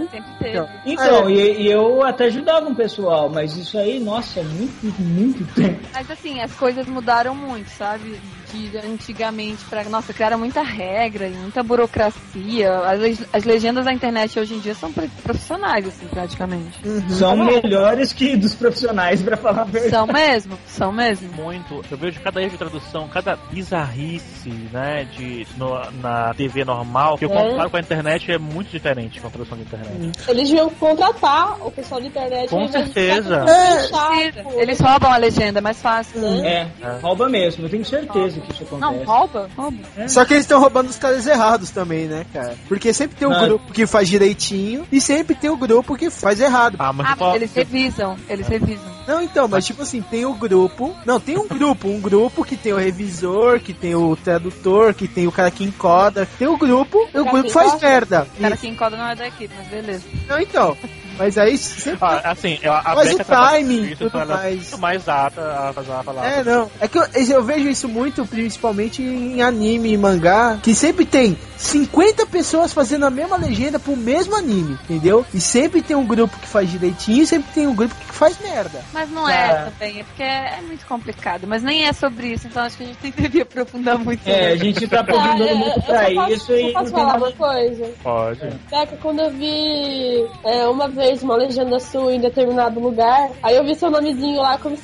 [0.09, 0.67] Sempre teve.
[0.85, 5.45] Então, e, e eu até ajudava um pessoal, mas isso aí, nossa, é muito, muito
[5.55, 5.79] tempo.
[5.93, 8.19] Mas assim, as coisas mudaram muito, sabe?
[8.51, 9.83] De antigamente pra.
[9.85, 12.71] Nossa, criaram muita regra e muita burocracia.
[12.81, 14.91] As, as legendas da internet hoje em dia são
[15.23, 16.79] profissionais, assim, praticamente.
[16.85, 17.09] Uhum.
[17.09, 19.89] São melhores que dos profissionais, pra falar a verdade.
[19.95, 21.31] São mesmo, são mesmo.
[21.33, 27.17] Muito, eu vejo cada erro de tradução, cada bizarrice, né, de, no- na TV normal,
[27.17, 27.49] que eu É.
[27.51, 30.19] comparo com a internet, é muito diferente com a tradução internet.
[30.27, 32.49] Eles deviam contratar o pessoal da internet.
[32.49, 33.45] Com de certeza.
[33.47, 33.87] É.
[33.87, 34.49] chato.
[34.57, 36.23] Eles roubam a legenda, é mais fácil.
[36.43, 36.67] É,
[37.01, 39.05] rouba mesmo, eu tenho certeza que isso Não, acontece.
[39.05, 39.49] rouba?
[39.55, 39.77] Rouba.
[40.07, 42.55] Só que eles estão roubando os caras errados também, né, cara?
[42.67, 43.45] Porque sempre tem o Não.
[43.47, 46.75] grupo que faz direitinho e sempre tem o grupo que faz errado.
[46.79, 48.93] Ah, mas Ah, mas eles revisam, eles revisam.
[49.07, 50.95] Não, então, mas tipo assim, tem o grupo.
[51.05, 51.87] Não, tem um grupo.
[51.87, 55.63] Um grupo que tem o revisor, que tem o tradutor, que tem o cara que
[55.63, 56.27] encoda.
[56.37, 57.87] Tem o grupo e o grupo faz encoda?
[57.87, 58.27] merda.
[58.37, 60.03] O cara que encoda não é da equipe, mas beleza.
[60.27, 60.77] Não, então.
[61.17, 61.99] Mas aí sempre.
[62.01, 64.55] Ah, assim, a Mas o trabalha timing, isso, tudo então ela é mais.
[64.55, 66.29] muito mais apta a fazer uma palavra.
[66.29, 66.71] É, não.
[66.79, 71.37] É que eu, eu vejo isso muito, principalmente em anime e mangá, que sempre tem.
[71.63, 75.25] 50 pessoas fazendo a mesma legenda pro mesmo anime, entendeu?
[75.33, 78.81] E sempre tem um grupo que faz direitinho, sempre tem um grupo que faz merda.
[78.93, 79.35] Mas não Cara.
[79.37, 81.47] é também, é porque é muito complicado.
[81.47, 84.27] Mas nem é sobre isso, então acho que a gente deveria aprofundar muito.
[84.27, 86.73] É, a gente tá Ah, aprofundando eu- muito eu pra só posso- isso eu e
[86.73, 87.25] posso tem falar nada.
[87.25, 87.91] uma coisa?
[88.03, 88.39] Pode.
[88.69, 93.63] Beca, quando eu vi é, uma vez uma legenda sua em determinado lugar, aí eu
[93.63, 94.77] vi seu nomezinho lá, eu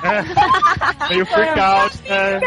[0.00, 0.34] comecei.
[1.10, 2.40] Meio freak out, né?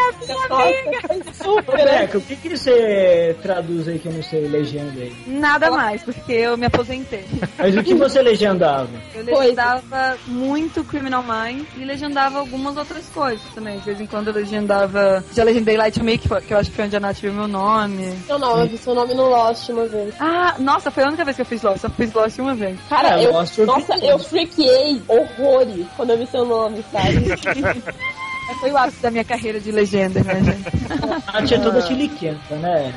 [1.33, 1.77] Super.
[1.85, 1.99] né?
[2.01, 5.13] Beca, o que que você traduz aí que eu não sei legenda aí?
[5.27, 7.25] Nada mais, porque eu me aposentei.
[7.57, 8.89] Mas o que você legendava?
[9.13, 9.39] Eu Coisa.
[9.41, 13.79] legendava muito Criminal Minds e legendava algumas outras coisas também.
[13.79, 15.23] De vez em quando eu legendava.
[15.33, 18.17] Já legendei Light Me, que, eu acho que foi onde a Nath viu meu nome.
[18.25, 20.13] Seu nome, eu vi seu nome no Lost uma vez.
[20.19, 21.83] Ah, nossa, foi a única vez que eu fiz Lost.
[21.83, 22.77] Eu fiz Lost uma vez.
[22.89, 27.33] Cara, É, eu, Lost eu nossa, eu freakiei horrores quando eu vi seu nome, sabe?
[27.45, 31.23] Mas Foi o ápice da minha carreira de legenda, né, gente?
[31.27, 32.93] A Nath é toda chiliquenta, né?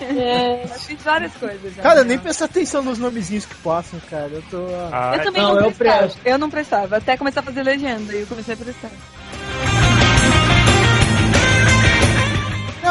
[0.00, 1.74] é, Eu fiz várias coisas.
[1.74, 2.10] já, Cara, eu né?
[2.10, 4.28] nem presto atenção nos nomezinhos que passam, cara.
[4.30, 4.58] Eu tô.
[4.92, 5.98] Ah, Eu também Não, não, eu prestava.
[6.02, 6.20] presto.
[6.24, 8.90] Eu não prestava, até começar a fazer legenda e eu comecei a prestar.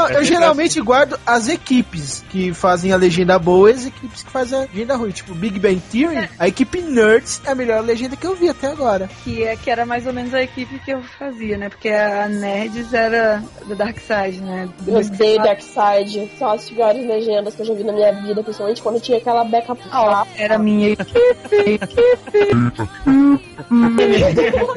[0.10, 4.24] É eu sempre geralmente guardo as equipes que fazem a legenda boa e as equipes
[4.24, 5.12] que fazem a legenda ruim.
[5.12, 8.68] Tipo, Big Bang Theory, a equipe Nerds é a melhor legenda que eu vi até
[8.68, 9.10] agora.
[9.24, 11.70] Que, é, que era mais ou menos a equipe que eu fazia, né?
[11.70, 14.70] Porque a Nerds era da Dark Side, né?
[14.88, 16.32] eu odeio Darkseid.
[16.38, 19.44] São as piores legendas que eu já vi na minha vida, principalmente quando tinha aquela
[19.44, 21.10] beca Ó, era a minha equipe.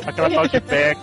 [0.06, 0.98] aquela tal de pack.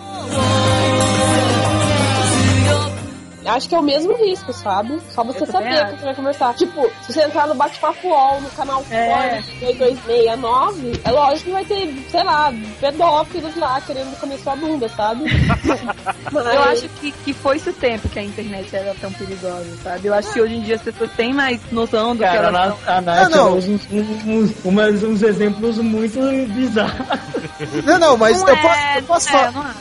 [3.54, 5.00] Acho que é o mesmo risco, sabe?
[5.14, 6.54] Só você saber com quem vai conversar.
[6.54, 9.42] Tipo, se você entrar no Bate-Papo UOL, no canal É.
[9.42, 14.88] Ford 2269, é lógico que vai ter, sei lá, pedófilos lá querendo comer sua bunda,
[14.88, 15.24] sabe?
[16.32, 19.66] Mas, Eu acho que, que foi esse o tempo que a internet era tão perigosa,
[19.82, 20.06] sabe?
[20.08, 22.48] Eu acho que hoje em dia as pessoas têm mais noção do que Cara, a
[22.48, 23.56] elas a Nath Não, não.
[23.58, 26.18] uns, uns, umas- uns exemplos muito
[26.52, 27.06] bizarros.
[27.84, 29.76] Não, não, mas Não eu, é, posso, eu posso não é, falar.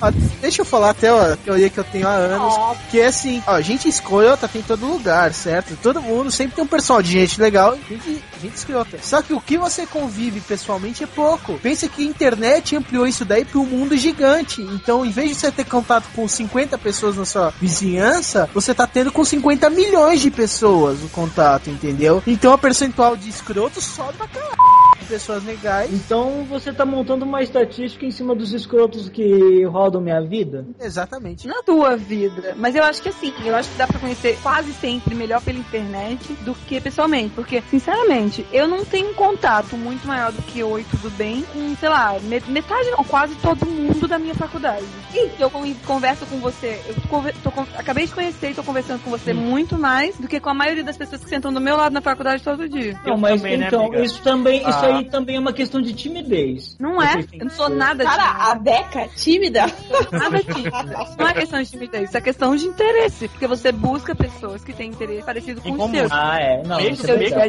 [0.00, 2.54] Ah, Deixa eu falar até a teoria que eu tenho há anos.
[2.56, 2.76] Ó.
[2.90, 5.76] Que é assim, ó, gente escrota tem em todo lugar, certo?
[5.82, 8.98] Todo mundo sempre tem um pessoal de gente legal e gente, gente escrota.
[9.02, 11.58] Só que o que você convive pessoalmente é pouco.
[11.58, 14.62] Pensa que a internet ampliou isso daí para um mundo gigante.
[14.62, 18.86] Então, em vez de você ter contato com 50 pessoas na sua vizinhança, você tá
[18.86, 22.22] tendo com 50 milhões de pessoas o contato, entendeu?
[22.26, 24.87] Então a percentual de escroto sobe pra caralho.
[25.00, 25.92] De pessoas legais.
[25.92, 30.66] Então você tá montando uma estatística em cima dos escrotos que rodam minha vida?
[30.80, 31.46] Exatamente.
[31.46, 32.54] Na tua vida.
[32.56, 35.58] Mas eu acho que assim, eu acho que dá pra conhecer quase sempre melhor pela
[35.58, 37.32] internet do que pessoalmente.
[37.34, 41.76] Porque, sinceramente, eu não tenho um contato muito maior do que oi, tudo bem, com,
[41.76, 44.84] sei lá, me- metade não, quase todo mundo da minha faculdade.
[45.14, 46.94] E eu con- converso com você, eu
[47.42, 50.50] tô con- acabei de conhecer e tô conversando com você muito mais do que com
[50.50, 52.98] a maioria das pessoas que sentam do meu lado na faculdade todo dia.
[53.06, 54.02] Não, mas também, né, então, amiga?
[54.02, 54.87] isso também, isso Ah.
[54.96, 56.76] Aí também é uma questão de timidez.
[56.78, 57.24] Não é?
[57.32, 58.58] Eu não sou nada Cara, a tímida.
[58.60, 59.66] Beca, tímida.
[60.12, 60.82] Nada tímida.
[61.18, 63.28] Não é questão de timidez, isso é questão de interesse.
[63.28, 65.94] Porque você busca pessoas que têm interesse parecido com Em o comum.
[65.94, 66.08] seu.
[66.10, 66.62] Ah, é.
[66.64, 67.48] Não, Mesmo isso seu é dia a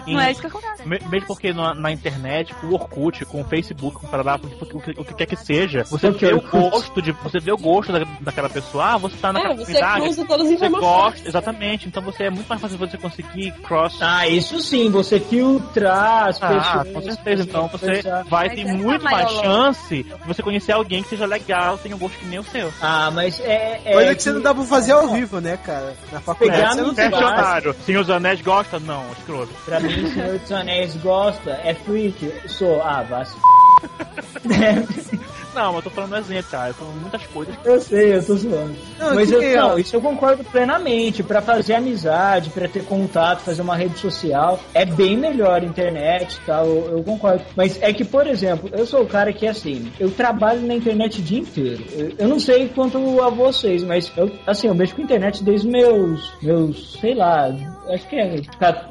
[0.00, 0.88] porque não é isso que acontece.
[0.88, 4.66] Me- Mesmo porque na, na internet, com o Orkut, com o Facebook, com o o
[4.66, 7.12] que, o que- o que quer que seja, você que vê é o gosto de.
[7.12, 10.46] Você vê o gosto da, daquela pessoa, ah, você tá naquela É, você cruza todas
[10.46, 10.80] as informações.
[10.92, 11.86] gosta, exatamente.
[11.88, 13.98] Então você é muito mais fácil você conseguir cross.
[14.00, 16.77] Ah, isso sim, você filtrar as Ah, pessoas.
[16.84, 17.42] Com certeza.
[17.42, 18.24] Então você conversar.
[18.24, 21.94] vai Mas ter é muito mais chance de você conhecer alguém que seja legal, tenha
[21.94, 22.72] um gosto que nem o seu.
[22.80, 23.80] Ah, mas é.
[23.84, 25.94] é Coisa que você não dá pra fazer ao vivo, né, cara?
[26.12, 27.18] Na faculdade Pegar você não.
[27.18, 27.76] Questionário.
[27.84, 28.78] Senhor dos Anéis gosta?
[28.78, 29.52] Não, escroto.
[29.64, 32.32] Pra mim, Senhor dos Anéis gosta, é freak.
[32.46, 33.36] Sou, ah, vá se
[35.58, 36.72] Não, mas eu tô falando um exemplo, cara.
[36.72, 37.54] São muitas coisas.
[37.64, 38.76] Eu sei, eu tô zoando.
[38.96, 39.56] Não, Mas eu, que é?
[39.56, 41.22] não, isso eu concordo plenamente.
[41.24, 46.36] Pra fazer amizade, pra ter contato, fazer uma rede social, é bem melhor a internet
[46.36, 47.42] e tal, eu, eu concordo.
[47.56, 51.18] Mas é que, por exemplo, eu sou o cara que, assim, eu trabalho na internet
[51.18, 51.84] o dia inteiro.
[51.92, 55.66] Eu, eu não sei quanto a vocês, mas eu, assim, eu mexo com internet desde
[55.66, 57.48] meus, meus, sei lá,
[57.90, 58.40] acho que é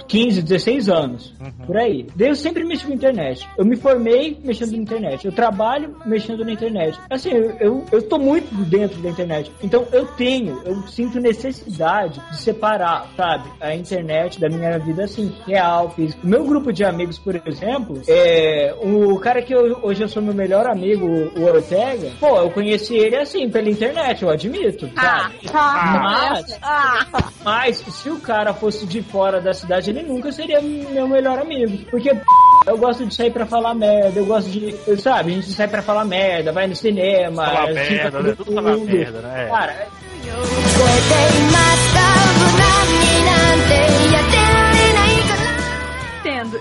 [0.07, 1.33] 15, 16 anos,
[1.65, 2.07] por aí.
[2.15, 3.47] Daí eu sempre mexo com internet.
[3.57, 5.25] Eu me formei mexendo na internet.
[5.25, 6.99] Eu trabalho mexendo na internet.
[7.09, 9.51] Assim, eu, eu, eu tô muito dentro da internet.
[9.63, 15.33] Então eu tenho, eu sinto necessidade de separar, sabe, a internet da minha vida assim,
[15.45, 16.25] real, físico.
[16.25, 20.21] O meu grupo de amigos, por exemplo, é o cara que eu- hoje eu sou
[20.21, 25.35] meu melhor amigo, o Ortega, pô, eu conheci ele assim, pela internet, eu admito, sabe?
[26.01, 26.59] Mas,
[27.43, 31.85] mas se o cara fosse de fora da cidade, ele nunca seria meu melhor amigo.
[31.89, 32.21] Porque p,
[32.65, 34.75] eu gosto de sair pra falar merda, eu gosto de.
[35.01, 38.35] Sabe, a gente sai pra falar merda, vai no cinema, Falar merda, né?
[38.35, 39.47] Tudo falar merda, né?
[39.49, 39.87] Cara,
[40.77, 40.87] 超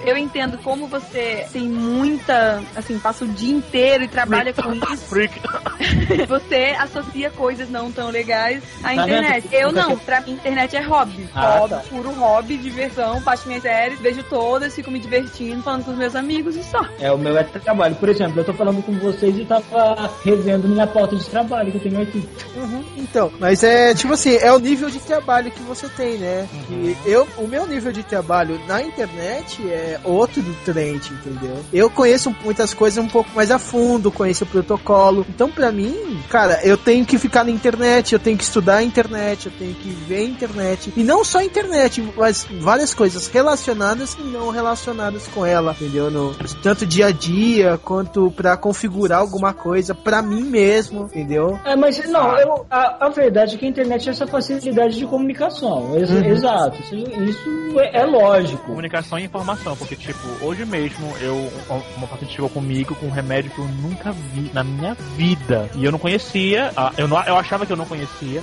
[0.07, 5.05] Eu entendo como você tem muita, assim, passa o dia inteiro e trabalha com isso.
[5.09, 5.41] Freak.
[6.29, 9.49] Você associa coisas não tão legais à Tá internet.
[9.49, 9.61] vendo?
[9.61, 11.29] Eu não, pra mim internet é hobby.
[11.35, 11.83] Ah, hobby, tá.
[11.89, 16.15] puro hobby, diversão, baixo minhas séries, vejo todas, fico me divertindo, falando com os meus
[16.15, 16.87] amigos e só.
[17.01, 17.95] É, o meu é trabalho.
[17.97, 21.79] Por exemplo, eu tô falando com vocês e tava revendo minha pauta de trabalho que
[21.79, 22.29] eu tenho aqui.
[22.57, 26.49] Uhum, então, mas é tipo assim, é o nível de trabalho que você tem, né?
[26.69, 31.57] Que eu, o meu nível de trabalho na internet é outro do trend, entendeu?
[31.73, 35.25] Eu conheço muitas coisas um pouco mais a fundo, conheço o protocolo.
[35.29, 38.83] Então, pra mim, cara, eu tenho que ficar na internet, eu tenho que estudar a
[38.83, 40.93] internet, eu tenho que ver a internet.
[40.97, 46.11] E não só a internet, mas várias coisas relacionadas e não relacionadas com ela, entendeu?
[46.11, 51.59] No, tanto dia a dia quanto pra configurar alguma coisa pra mim mesmo, entendeu?
[51.65, 55.07] É, mas não, eu, a, a verdade é que a internet é essa facilidade de
[55.07, 55.97] comunicação.
[55.97, 56.77] Ex- Exato.
[56.83, 58.65] Isso, isso é, é lógico.
[58.67, 61.53] Comunicação e informação, porque, tipo, hoje mesmo eu
[61.97, 65.71] uma paciente chegou comigo com um remédio que eu nunca vi na minha vida.
[65.75, 68.43] E eu não conhecia, eu, não, eu achava que eu não conhecia.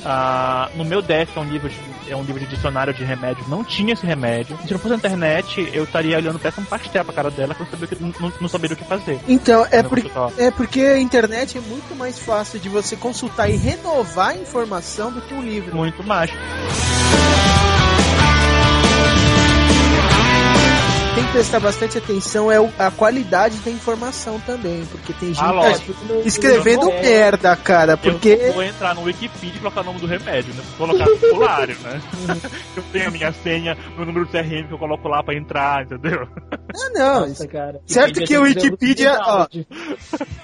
[0.76, 3.64] No meu desk é um livro de, é um livro de dicionário de remédio, não
[3.64, 4.58] tinha esse remédio.
[4.66, 7.62] Se não fosse na internet, eu estaria olhando peça um pastel pra cara dela que
[7.62, 9.20] eu sabia que, não, não saberia o que fazer.
[9.28, 10.32] Então, é hospital.
[10.38, 15.12] é porque a internet é muito mais fácil de você consultar e renovar a informação
[15.12, 15.76] do que um livro.
[15.76, 16.32] Muito mais.
[21.16, 25.52] Tem que prestar bastante atenção é a qualidade da informação também, porque tem gente Ah,
[25.52, 25.94] lógico.
[26.26, 30.08] escrevendo É, merda, cara, porque Eu vou entrar no Wikipedia e colocar o nome do
[30.08, 30.64] remédio, né?
[30.76, 32.02] Vou colocar populário, né?
[32.76, 35.84] eu tenho a minha senha, meu número de CRM que eu coloco lá pra entrar,
[35.84, 36.28] entendeu?
[36.74, 37.82] Ah não, Nossa, cara.
[37.86, 39.48] Certo que o Wikipedia, ó,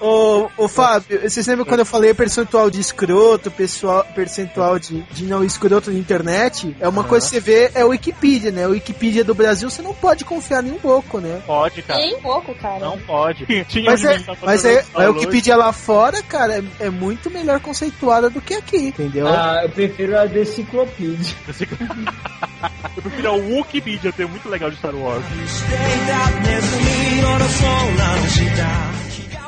[0.00, 5.24] Ô, ô Fábio, vocês lembram quando eu falei percentual de escroto, pessoal, percentual de, de
[5.24, 6.74] não escroto na internet?
[6.80, 7.08] É uma Aham.
[7.08, 8.66] coisa que você vê, é o Wikipedia, né?
[8.66, 11.42] O Wikipedia do Brasil você não pode confiar nem um pouco, né?
[11.46, 12.00] Pode, cara.
[12.00, 12.78] Nem um pouco, cara.
[12.78, 13.46] Não pode.
[13.64, 15.18] Tinha Mas é, mas é, a download.
[15.18, 19.26] Wikipedia lá fora, cara, é, é muito melhor conceituada do que aqui, entendeu?
[19.28, 21.36] Ah, eu prefiro a Deciclopédia.
[22.96, 25.24] Eu prefiro o Wikipedia, tem muito legal de Star Wars.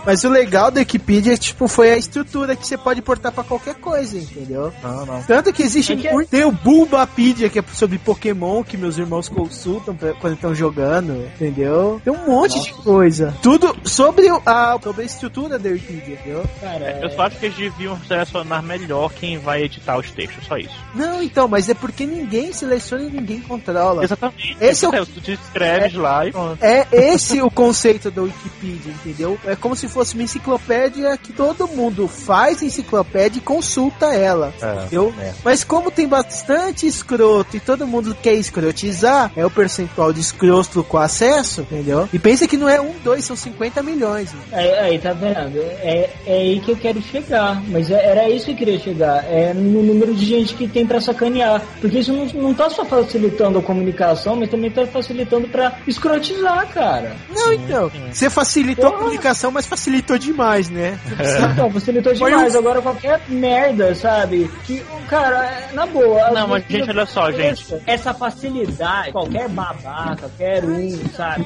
[0.05, 3.74] Mas o legal da Wikipedia, tipo, foi a estrutura que você pode portar pra qualquer
[3.76, 4.72] coisa, entendeu?
[4.82, 5.22] Não, não.
[5.22, 6.28] Tanto que existe É que é- muito.
[6.28, 11.14] Tem o Bulbapedia, que é sobre Pokémon, que meus irmãos consultam pra- quando estão jogando,
[11.34, 12.00] entendeu?
[12.05, 13.34] Tem um monte de coisa.
[13.42, 16.44] Tudo sobre a, sobre a estrutura da Wikipedia, entendeu?
[16.61, 20.57] Cara, Eu só acho que eles deviam selecionar melhor quem vai editar os textos, só
[20.57, 20.74] isso.
[20.94, 24.05] Não, então, mas é porque ninguém seleciona e ninguém controla.
[24.05, 24.57] Exatamente.
[24.61, 26.62] Esse é o- Tu te escreves lá e pronto.
[26.62, 29.38] É esse o conceito da Wikipedia, entendeu?
[29.44, 34.53] É como se fosse uma enciclopédia que todo mundo faz enciclopédia e consulta ela.
[34.57, 35.14] Entendeu?
[35.20, 35.32] é.
[35.45, 40.82] Mas como tem bastante escroto e todo mundo quer escrotizar, é o percentual de escroto
[40.84, 42.09] com acesso, entendeu?
[42.12, 44.30] E pensa que não é um, dois, são 50 milhões.
[44.53, 45.59] Aí, aí, tá vendo?
[45.59, 47.62] É, é aí que eu quero chegar.
[47.68, 49.24] Mas é- era isso que eu queria chegar.
[49.24, 51.62] É no número de gente que tem pra sacanear.
[51.80, 56.66] Porque isso não, não tá só facilitando a comunicação, mas também tá facilitando pra escrotizar,
[56.72, 57.16] cara.
[57.30, 57.90] Não, então.
[58.12, 59.81] Você facilitou a comunicação, mas facilitou
[60.18, 60.98] demais, né?
[61.52, 62.54] Então, facilitou Foi demais.
[62.54, 64.50] um- Agora qualquer merda, sabe?
[64.64, 66.30] Que, cara, é- na boa.
[66.30, 67.64] Não, mas, gente, olha só, gente.
[67.86, 71.44] Essa facilidade, qualquer babaca, qualquer um, sabe?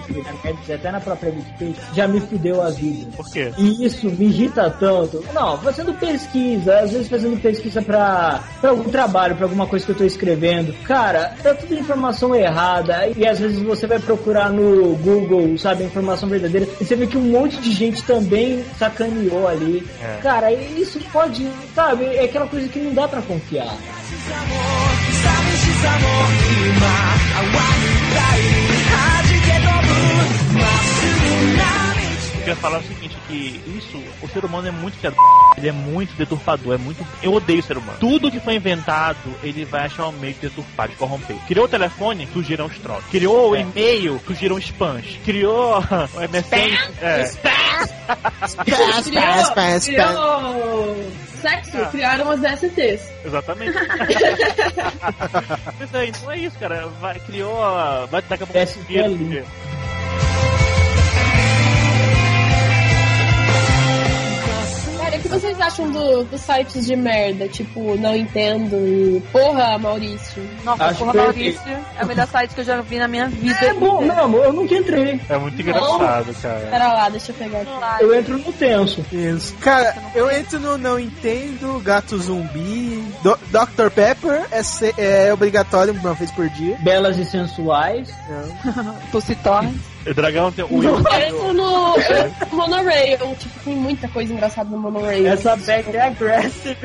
[0.73, 3.07] Até na própria Wikipedia, já me fudeu a vida.
[3.17, 3.53] Por quê?
[3.59, 5.25] E isso me irrita tanto.
[5.35, 9.93] Não, fazendo pesquisa, às vezes fazendo pesquisa pra, pra algum trabalho, pra alguma coisa que
[9.93, 10.73] eu tô escrevendo.
[10.85, 13.09] Cara, tá tudo informação errada.
[13.17, 16.69] E às vezes você vai procurar no Google, sabe, informação verdadeira.
[16.81, 18.26] E você vê que um monte de gente também
[18.79, 19.87] sacaneou ali.
[20.01, 20.19] É.
[20.23, 23.77] Cara, isso pode, sabe, é aquela coisa que não dá pra confiar.
[32.35, 35.17] Eu queria falar o seguinte, que isso, o ser humano é muito criado,
[35.57, 37.07] ele é muito deturpador, é muito...
[37.23, 37.99] Eu odeio o ser humano.
[37.99, 41.37] Tudo que foi inventado, ele vai achar um meio de deturpar, de corromper.
[41.47, 43.07] Criou o telefone, surgiram os trolls.
[43.11, 43.61] Criou o É.
[43.61, 45.19] e-mail, surgiram spams.
[45.25, 45.79] Criou
[46.15, 46.77] o MSN...
[47.01, 47.23] É.
[47.43, 49.85] Pass, pass, pass, pass.
[49.87, 51.87] Criou sexo, Ah.
[51.87, 53.03] criaram as STs.
[53.25, 53.77] Exatamente.
[53.77, 53.85] É,
[56.09, 56.87] então é isso, cara.
[57.01, 58.07] Vai, criou a.
[58.07, 58.59] Vai daqui a pouco.
[65.29, 67.49] Que vocês acham do- dos sites de merda?
[67.49, 69.23] Tipo, não entendo e.
[69.33, 70.43] Porra, Maurício.
[70.65, 71.15] Nossa, Acho porra.
[71.15, 71.61] Maurício
[71.99, 73.59] é o melhor site que eu já vi na minha vida.
[73.67, 75.21] É bom, não, amor, eu nunca entrei.
[75.29, 76.69] É muito engraçado, cara.
[76.71, 78.05] Pera lá, deixa eu pegar aqui.
[78.05, 79.05] Eu entro no tenso.
[79.13, 79.55] Isso.
[79.57, 83.91] Cara, eu entro no Não Entendo, Gato Zumbi, Do- Dr.
[83.95, 86.77] Pepper é, se- é obrigatório uma vez por dia.
[86.81, 88.09] Belas e sensuais.
[89.11, 89.65] Pucitor.
[89.65, 90.83] O dragão tem Will.
[90.83, 93.37] Eu entro no, eu entro no Monorail.
[93.39, 95.27] Tipo, tem muita coisa engraçada no Monorail.
[95.27, 96.77] Essa back é aggressive.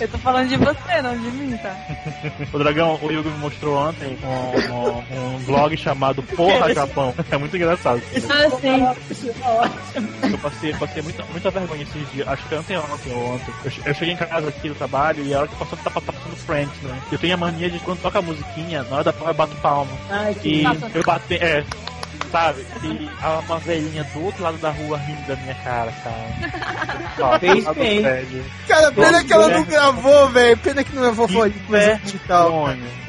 [0.00, 1.74] Eu tô falando de você, não de mim, tá?
[2.52, 7.14] O dragão, o Yugo me mostrou ontem um, um- um blog chamado Porra Japão.
[7.30, 8.02] É muito engraçado.
[8.30, 10.32] Ah, sim.
[10.32, 12.26] Eu passei, passei muita, muita vergonha esses dias.
[12.28, 13.54] Acho que ontem ontem ou ontem.
[13.64, 15.90] Eu, che- eu cheguei em casa aqui do trabalho e a hora que passou tá,
[15.90, 17.00] tá passando Friends, né?
[17.10, 19.56] Eu tenho a mania de quando toca a musiquinha, na hora da prova eu bato
[19.60, 19.98] palma.
[20.10, 21.60] Ai, que E eu bati, é,
[22.36, 22.66] sabe?
[22.82, 23.08] E
[23.46, 27.06] uma velhinha do outro lado da rua rindo da minha cara, cara.
[27.34, 28.02] Ó, Fez do bem.
[28.68, 30.56] Cara, pena que ela não gravou, velho.
[30.58, 32.52] Pena que não levou foi inclusão digital.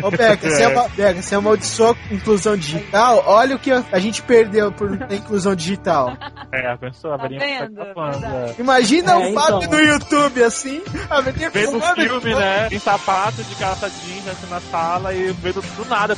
[0.01, 3.23] Ô, Beca, você, ama- Beca, você amaldiçoou inclusão digital?
[3.27, 6.15] Olha o que a gente perdeu por não ter inclusão digital.
[6.51, 7.75] É, a pessoa, a Tá velhinha vendo?
[7.75, 8.61] tá é.
[8.61, 9.79] Imagina É, o Fábio então.
[9.79, 12.69] no YouTube, assim, a velhinha Vendo filmando filme, né?
[12.71, 16.15] Em sapato de calça jeans assim na sala e vendo do nada.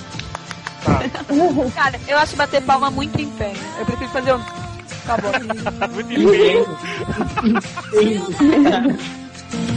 [1.76, 3.58] Cara, eu acho bater palma muito empenho.
[3.80, 4.42] Eu prefiro fazer um.
[5.04, 5.32] Acabou.
[5.94, 6.66] Muito empenho.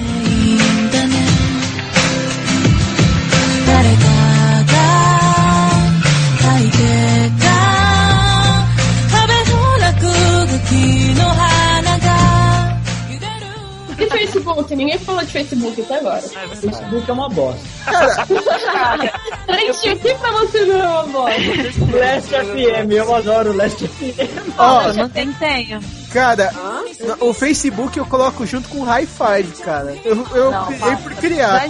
[14.33, 14.74] Facebook?
[14.76, 16.22] Ninguém falou de Facebook até agora.
[16.22, 17.62] Facebook é uma bosta.
[19.53, 21.41] Gente, o que pra você não é uma bosta?
[21.99, 24.59] Last FM, eu adoro Last FM.
[24.59, 26.01] Ó, eu não tenho empenho.
[26.12, 26.50] Cara,
[27.20, 29.96] o Facebook eu coloco junto com o High Five, cara.
[30.04, 31.62] Eu, eu Não, criei por criar.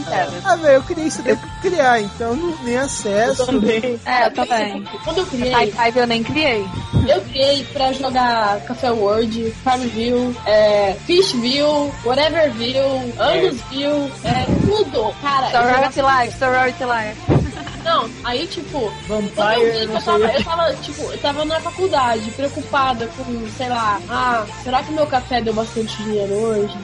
[0.45, 3.47] Ah, velho, eu criei isso daí por criar, então não nem acesso.
[3.47, 4.01] Também.
[4.05, 4.85] É, eu também.
[5.05, 6.67] Quando eu criei, High Five eu nem criei.
[7.09, 15.15] eu criei pra jogar Café World, Farmville, é, Fishville, Whateverville, Angusville, é, tudo.
[15.23, 17.43] Cara, eu Sorority Life, Sorority Life.
[17.85, 21.61] Não, aí tipo, quando eu Vampire, vi eu tava, eu tava, tipo, eu tava na
[21.61, 24.32] faculdade, preocupada com, sei lá, ah,
[24.63, 26.75] será que meu café deu bastante dinheiro hoje?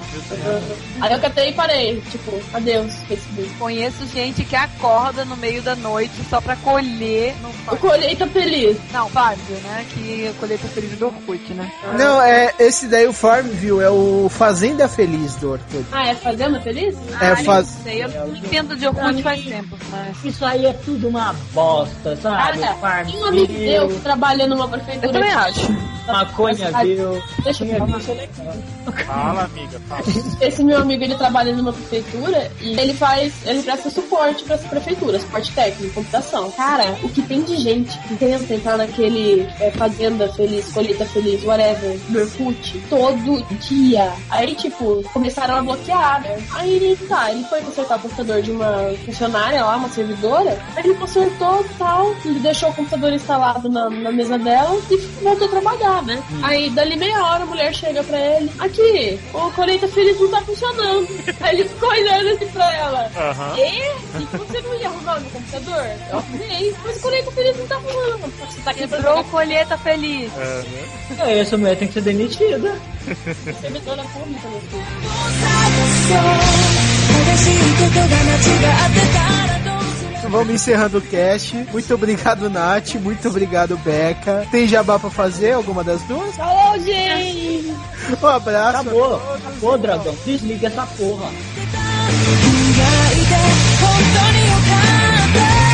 [1.01, 3.49] Aí eu catei e parei, tipo, adeus, Facebook.
[3.59, 8.76] Conheço gente que acorda no meio da noite só pra colher no O colheita feliz.
[8.92, 9.84] Não, Fábio, né?
[9.90, 11.70] Que colheita feliz do Orkut, né?
[11.99, 15.84] Não, é esse daí o Farmville é o Fazenda Feliz do Orkut.
[15.92, 16.94] Ah, é Fazenda Feliz?
[17.20, 20.24] É, Ah, faz- não sei, eu não entendo de Orkut faz tempo, mas...
[20.24, 22.61] Isso aí é tudo uma bosta, sabe?
[22.80, 25.07] Cara, tem um amigo meu que trabalha numa prefeitura.
[25.07, 25.72] Eu também acho.
[26.07, 27.22] maconha, viu?
[27.45, 28.01] Deixa eu falar.
[29.07, 30.03] Fala, amiga, fala.
[30.41, 34.68] Esse meu amigo, ele trabalha numa prefeitura e ele faz, ele presta suporte para essa
[34.68, 36.51] prefeitura, suporte técnico, computação.
[36.53, 41.45] Cara, o que tem de gente que tenta entrar naquele é, Fazenda Feliz, Colheita Feliz,
[41.45, 44.12] whatever, do Orkut, todo dia.
[44.30, 46.39] Aí, tipo, começaram a bloquear, né?
[46.55, 50.95] Aí, tá, ele foi consertar o computador de uma funcionária lá, uma servidora, aí ele
[50.95, 55.51] consertou e tal, ele deixou o computador instalado na, na mesa dela e voltou a
[55.51, 56.22] trabalhar, né?
[56.43, 60.41] Aí, dali meia hora, a mulher chega pra ele, aqui, o Colheita Feliz não tá
[60.43, 61.09] funcionando.
[61.41, 63.11] Aí ele ficou olhando assim pra ela.
[63.16, 63.57] Aham.
[63.59, 63.79] E?
[64.20, 65.87] E você não ia arrumar o meu computador?
[66.11, 68.33] Eu arrumei, mas o Colheita Feliz não tá funcionando.
[68.39, 70.33] Você tá quebrando Quebrou colheita feliz.
[70.37, 70.89] É, né?
[71.20, 72.81] É, essa mulher tem que ser demitida.
[73.61, 74.85] servidora pública, meu filho
[80.30, 81.55] Vamos encerrando o cast.
[81.71, 82.95] Muito obrigado, Nath.
[82.95, 84.47] Muito obrigado, Beca.
[84.51, 85.51] Tem jabá pra fazer?
[85.53, 86.36] Alguma das duas?
[86.36, 87.74] Falou, gente!
[88.21, 88.80] Um abraço.
[88.80, 90.15] Acabou, acabou, dragão.
[90.26, 91.30] Desliga essa porra.
[92.24, 93.36] 意外で
[93.80, 94.71] 本当によか
[95.19, 95.74] った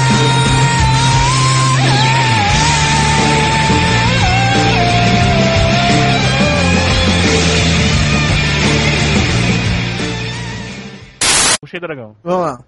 [11.61, 12.15] Puxei, dragão.
[12.23, 12.63] Vamos lá.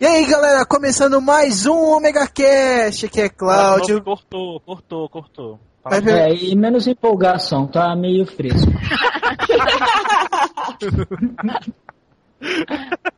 [0.00, 3.06] E aí, galera, começando mais um Omega Cast.
[3.06, 4.02] Aqui é Cláudio.
[4.02, 5.60] Cortou, cortou, cortou.
[6.02, 8.70] Ver- É, e menos empolgação, tá meio fresco.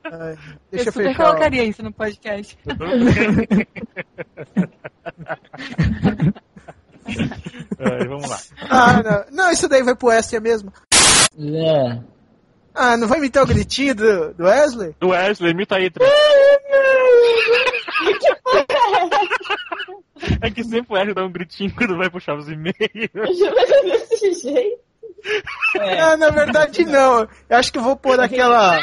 [0.05, 0.39] Ai, Eu
[0.71, 1.23] Deixa eu super fechar.
[1.23, 1.27] ó.
[1.27, 2.57] colocaria isso no podcast.
[7.79, 8.39] É, vamos lá.
[8.71, 9.45] Ah, não.
[9.45, 10.73] não, isso daí vai pro extra mesmo.
[11.39, 11.99] É.
[12.75, 14.95] Ah, não vai imitar o gritinho do, do Wesley?
[15.01, 16.11] Do Wesley, imita aí, Três.
[20.43, 22.77] É que sempre o Wesley dá um gritinho quando vai puxar os e-mails.
[23.15, 24.81] Eu desse jeito.
[25.79, 26.01] É.
[26.01, 27.29] Ah, na verdade, não.
[27.49, 28.79] Eu acho que eu vou pôr aquela.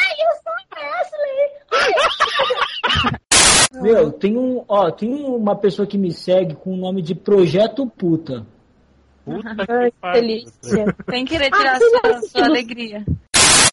[3.81, 7.85] Meu, tem um, ó, tem uma pessoa que me segue com o nome de Projeto
[7.87, 8.45] Puta.
[9.25, 10.21] Puta Ai, que pariu.
[10.21, 10.95] delícia.
[11.09, 13.03] Sem querer tirar Ah, sua, sua alegria.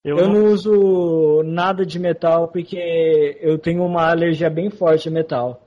[0.05, 0.35] Eu, Eu não...
[0.35, 5.64] não uso nada de metal porque eu tenho uma alergia bem forte a metal.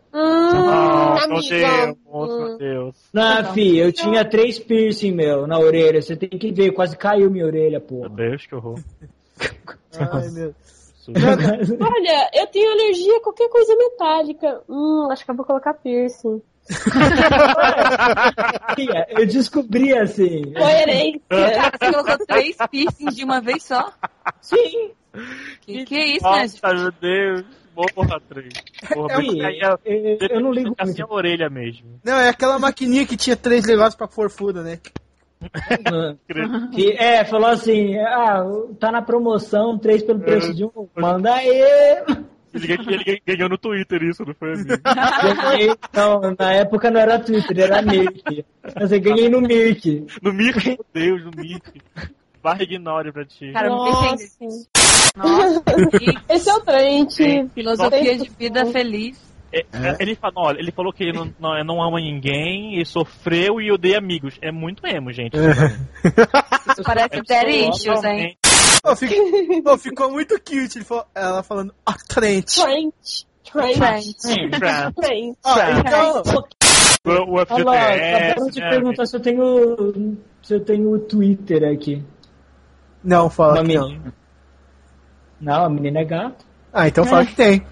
[0.57, 1.49] Ah, meu amigo.
[1.49, 2.95] Deus, meu Deus.
[3.13, 6.01] Na, fi, eu tinha três piercing, meu, na orelha.
[6.01, 8.09] Você tem que ver, quase caiu minha orelha, Meu porra.
[8.09, 8.79] Deus, que horror.
[9.99, 10.53] Ai, meu.
[11.09, 14.61] Olha, eu tenho alergia a qualquer coisa metálica.
[14.67, 16.41] Hum, acho que eu vou colocar piercing.
[18.75, 20.51] Fia, eu descobri assim.
[20.51, 21.21] Coerência.
[21.31, 23.89] Você colocou três piercings de uma vez só?
[24.41, 24.91] Sim.
[25.61, 26.41] Que, que é isso, né?
[26.41, 27.45] Nossa, meu Deus.
[27.93, 28.53] Porra, três.
[28.91, 31.11] Porra, É aí é- eu, eu não ligo assim muito.
[31.11, 31.99] a orelha mesmo.
[32.03, 34.79] Não, é aquela maquininha que tinha três negócios pra forfura, né?
[36.73, 38.43] Que, é, falou assim, ah,
[38.79, 41.47] tá na promoção, três pelo preço de um, manda aí.
[42.53, 44.81] Ele, ele, ganhou no Twitter isso, não foi amigo?
[45.43, 48.43] Ganhei, não, na época não era Twitter, era Mirk.
[48.75, 50.07] Mas eu ganhei no Mirk.
[50.23, 51.81] No Mirk, meu Deus, no Mirk.
[52.47, 53.51] Barra ignore pra ti.
[53.51, 54.15] Cara, não Nossa.
[55.17, 55.63] Nossa,
[56.29, 57.15] Esse é o Trent.
[57.53, 59.19] filosofia de vida feliz.
[59.51, 62.85] É, é, Ele, fala, olha, ele falou que ele não, não, não ama ninguém, e
[62.85, 64.37] sofreu e odeia amigos.
[64.41, 65.35] É muito emo, gente.
[65.35, 68.37] Isso parece É daddy issues, hein?
[68.81, 70.77] Pô, fico- pô, ficou muito cute.
[70.77, 72.45] Ele falou- ela falando, ó, Trent.
[72.45, 72.93] Trent.
[73.51, 73.77] Trent.
[73.77, 74.51] Trent.
[74.51, 74.95] Trent.
[74.95, 75.35] Trent.
[75.43, 76.23] Ó, então,
[77.05, 80.17] O, o Olha lá, FGTS, acabaram de né, perguntar se eu tenho.
[80.43, 82.03] Se eu tenho o Twitter aqui.
[83.07, 83.87] Não, fala Uma que não.
[83.89, 84.13] menina.
[85.39, 86.45] Não, a menina é gata.
[86.73, 87.65] Ah, então fala que tem.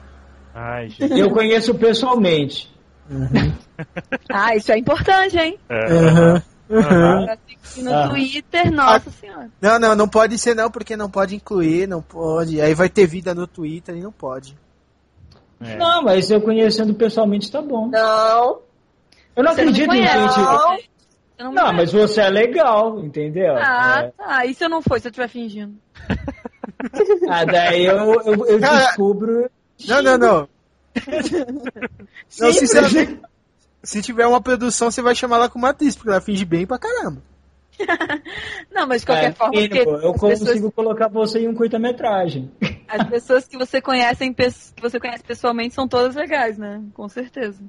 [0.53, 1.19] Ai, gente.
[1.19, 2.73] Eu conheço pessoalmente.
[4.31, 5.59] Ah, isso é importante, hein?
[5.69, 6.41] É.
[6.67, 8.07] Pra seguir no Ah.
[8.09, 9.49] Twitter, nossa senhora.
[9.61, 12.59] Não, não, não pode ser não, porque não pode incluir, não pode.
[12.61, 14.57] Aí vai ter vida no Twitter e não pode.
[15.61, 15.75] É.
[15.77, 17.87] Não, mas eu conhecendo pessoalmente tá bom.
[17.87, 18.59] Não.
[19.35, 20.39] Eu não Você não acredito em conhece.
[20.39, 20.89] gente.
[21.37, 21.51] Não.
[21.51, 23.55] Você não mas você é legal, entendeu?
[23.57, 24.11] Ah, É.
[24.11, 24.45] tá.
[24.45, 25.75] E se eu não for, se eu estiver fingindo?
[27.29, 29.49] Ah, daí eu, eu, eu Cara, descubro.
[29.87, 30.49] Não, não, não.
[32.39, 33.19] Não, sinceramente,
[33.83, 36.77] se tiver uma produção, você vai chamar ela como atriz, porque ela finge bem pra
[36.77, 37.21] caramba.
[38.71, 42.51] Não, mas de qualquer É, forma, eu as consigo pessoas, colocar você em um curta-metragem.
[42.87, 46.81] as pessoas que você conhece, que você conhece pessoalmente são todas legais, né?
[46.93, 47.61] Com certeza.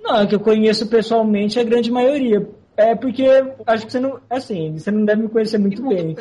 [0.00, 2.48] Não, é que eu conheço pessoalmente a grande maioria.
[2.78, 3.26] É porque
[3.66, 4.20] acho que você não.
[4.30, 6.16] Assim, você não deve me conhecer muito bem.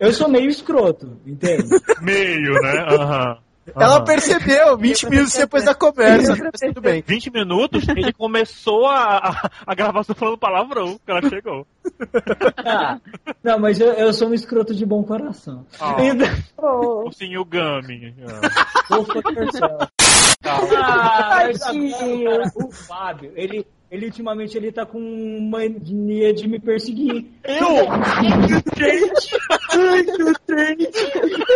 [0.00, 1.68] Eu sou meio escroto, entende?
[2.02, 2.86] Meio, né?
[2.88, 3.38] Aham.
[3.76, 4.04] Ela Aham.
[4.04, 7.00] percebeu 20 minutos depois da conversa, tudo bem.
[7.06, 11.64] 20 minutos, ele começou a, a, a gravação falando palavrão, que ela chegou.
[12.56, 12.98] Ah,
[13.44, 15.64] não, mas eu, eu sou um escroto de bom coração.
[15.80, 15.94] Ah.
[16.00, 17.08] Então, Oh.
[17.08, 18.12] O senhor Gami.
[18.84, 19.88] Ah.
[20.44, 21.48] Ah,
[22.56, 24.98] o Fábio, ele, ele ultimamente ele tá com
[25.50, 27.26] mania de me perseguir.
[27.44, 27.90] Eu?
[28.86, 29.36] gente
[29.70, 30.96] Ai, do trente!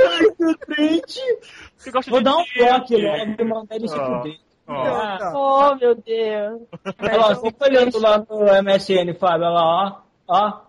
[0.05, 1.16] Ai, do Trent!
[1.16, 2.01] Né?
[2.07, 4.39] Vou dar um bloco logo e mandar ah, ele se fuder.
[4.68, 6.62] Oh, meu Deus.
[7.01, 9.47] Olha lá, fica tá olhando lá no MSN, Fábio.
[9.47, 10.28] Olha lá, ó.
[10.28, 10.66] Ó.